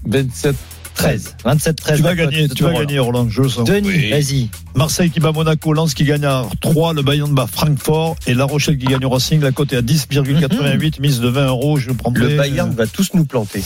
[0.05, 0.55] 27,
[0.98, 1.36] 13.
[1.45, 1.98] 27, 13.
[1.98, 2.80] Tu vas gagner, tu vas Roland.
[2.82, 3.68] gagner, Roland, je le sens.
[3.68, 4.10] Denis, Oui.
[4.10, 4.50] vas-y.
[4.76, 8.45] Marseille qui bat Monaco, Lens qui gagne à 3, le Bayern bat Francfort et La
[8.45, 11.91] Rochelle qui gagne au Racing, la cote est à 10,88, mise de 20 euros, je
[11.91, 12.30] prendrai.
[12.32, 13.64] Le Bayern va tous nous planter.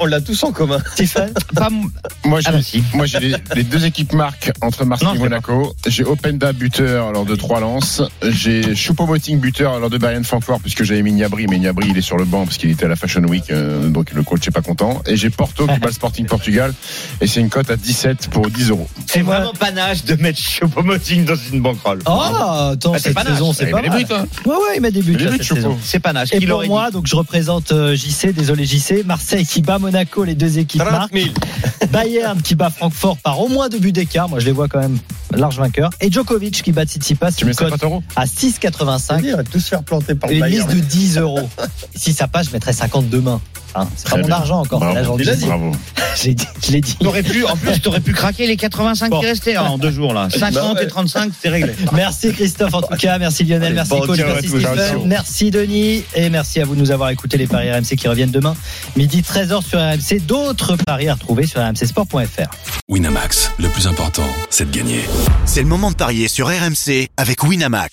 [0.00, 0.78] On l'a tous en commun.
[2.24, 2.82] Moi, Ah j'ai si.
[2.94, 5.74] moi, j'ai les, les deux équipes marquent entre Marseille Non, et Monaco.
[5.86, 8.02] J'ai Openda buteur lors de 3 lances.
[8.22, 12.02] J'ai Choupo-Moting buteur lors de Bayern Francfort puisque j'avais mis Niabri, mais Niabri il est
[12.02, 14.50] sur le banc parce qu'il était à la Fashion Week, euh, donc le coach est
[14.50, 15.02] pas content.
[15.06, 16.74] Et j'ai Porto qui bat le Sporting Portugal
[17.22, 18.86] et c'est une cote à 17 pour 10 euros.
[19.06, 22.00] C'est vraiment panache de mettre Choupo-Moting dans une banquerolle.
[22.06, 23.32] Oh, attends, Ah, c'est cette panache.
[23.32, 24.04] saison, c'est Il pas met des mal.
[24.04, 24.26] buts, hein.
[24.44, 25.60] Ouais, ouais, il met des buts, Il met là, des buts, cette Choupo.
[25.62, 25.78] saison.
[25.82, 26.28] C'est panache.
[26.34, 30.24] Et Qui pour moi, donc je représente euh, JC, désolé JC, Marseille qui bat Monaco,
[30.24, 31.14] les deux équipes 30 marquent.
[31.14, 31.26] 000.
[31.92, 34.80] Bayern qui bat Francfort par au moins deux buts d'écart, moi je les vois quand
[34.80, 34.98] même
[35.34, 35.88] large vainqueur.
[36.02, 39.32] Et Djokovic qui bat Tsitsipas, Tu mets une cote 50 euros à 6,85.
[39.32, 41.48] On va tous se faire planter par Et une liste de 10 euros.
[41.94, 43.40] Si ça passe, je mettrais 50 demain.
[43.74, 44.36] Hein, c'est pas Très mon bien.
[44.36, 45.72] argent encore, c'est Bravo.
[46.24, 46.44] l'ai dit.
[46.64, 46.96] Je l'ai dit.
[47.00, 49.20] T'aurais pu, en plus, t'aurais pu craquer les 85 Bon.
[49.20, 50.28] qui restaient hein, en deux jours là.
[50.30, 50.84] 50 Bah ouais.
[50.84, 51.72] et 35, c'est réglé.
[51.92, 56.04] Merci Christophe en tout cas, merci Lionel, Allez, merci bon coach, merci Stephen, merci Denis
[56.14, 58.54] et merci à vous de nous avoir écouté les paris RMC qui reviennent demain
[58.96, 60.20] midi 13h sur RMC.
[60.24, 62.48] D'autres paris à retrouver sur rmcsport.fr.
[62.88, 65.00] Winamax, le plus important, c'est de gagner.
[65.46, 67.92] C'est le moment de parier sur RMC avec Winamax.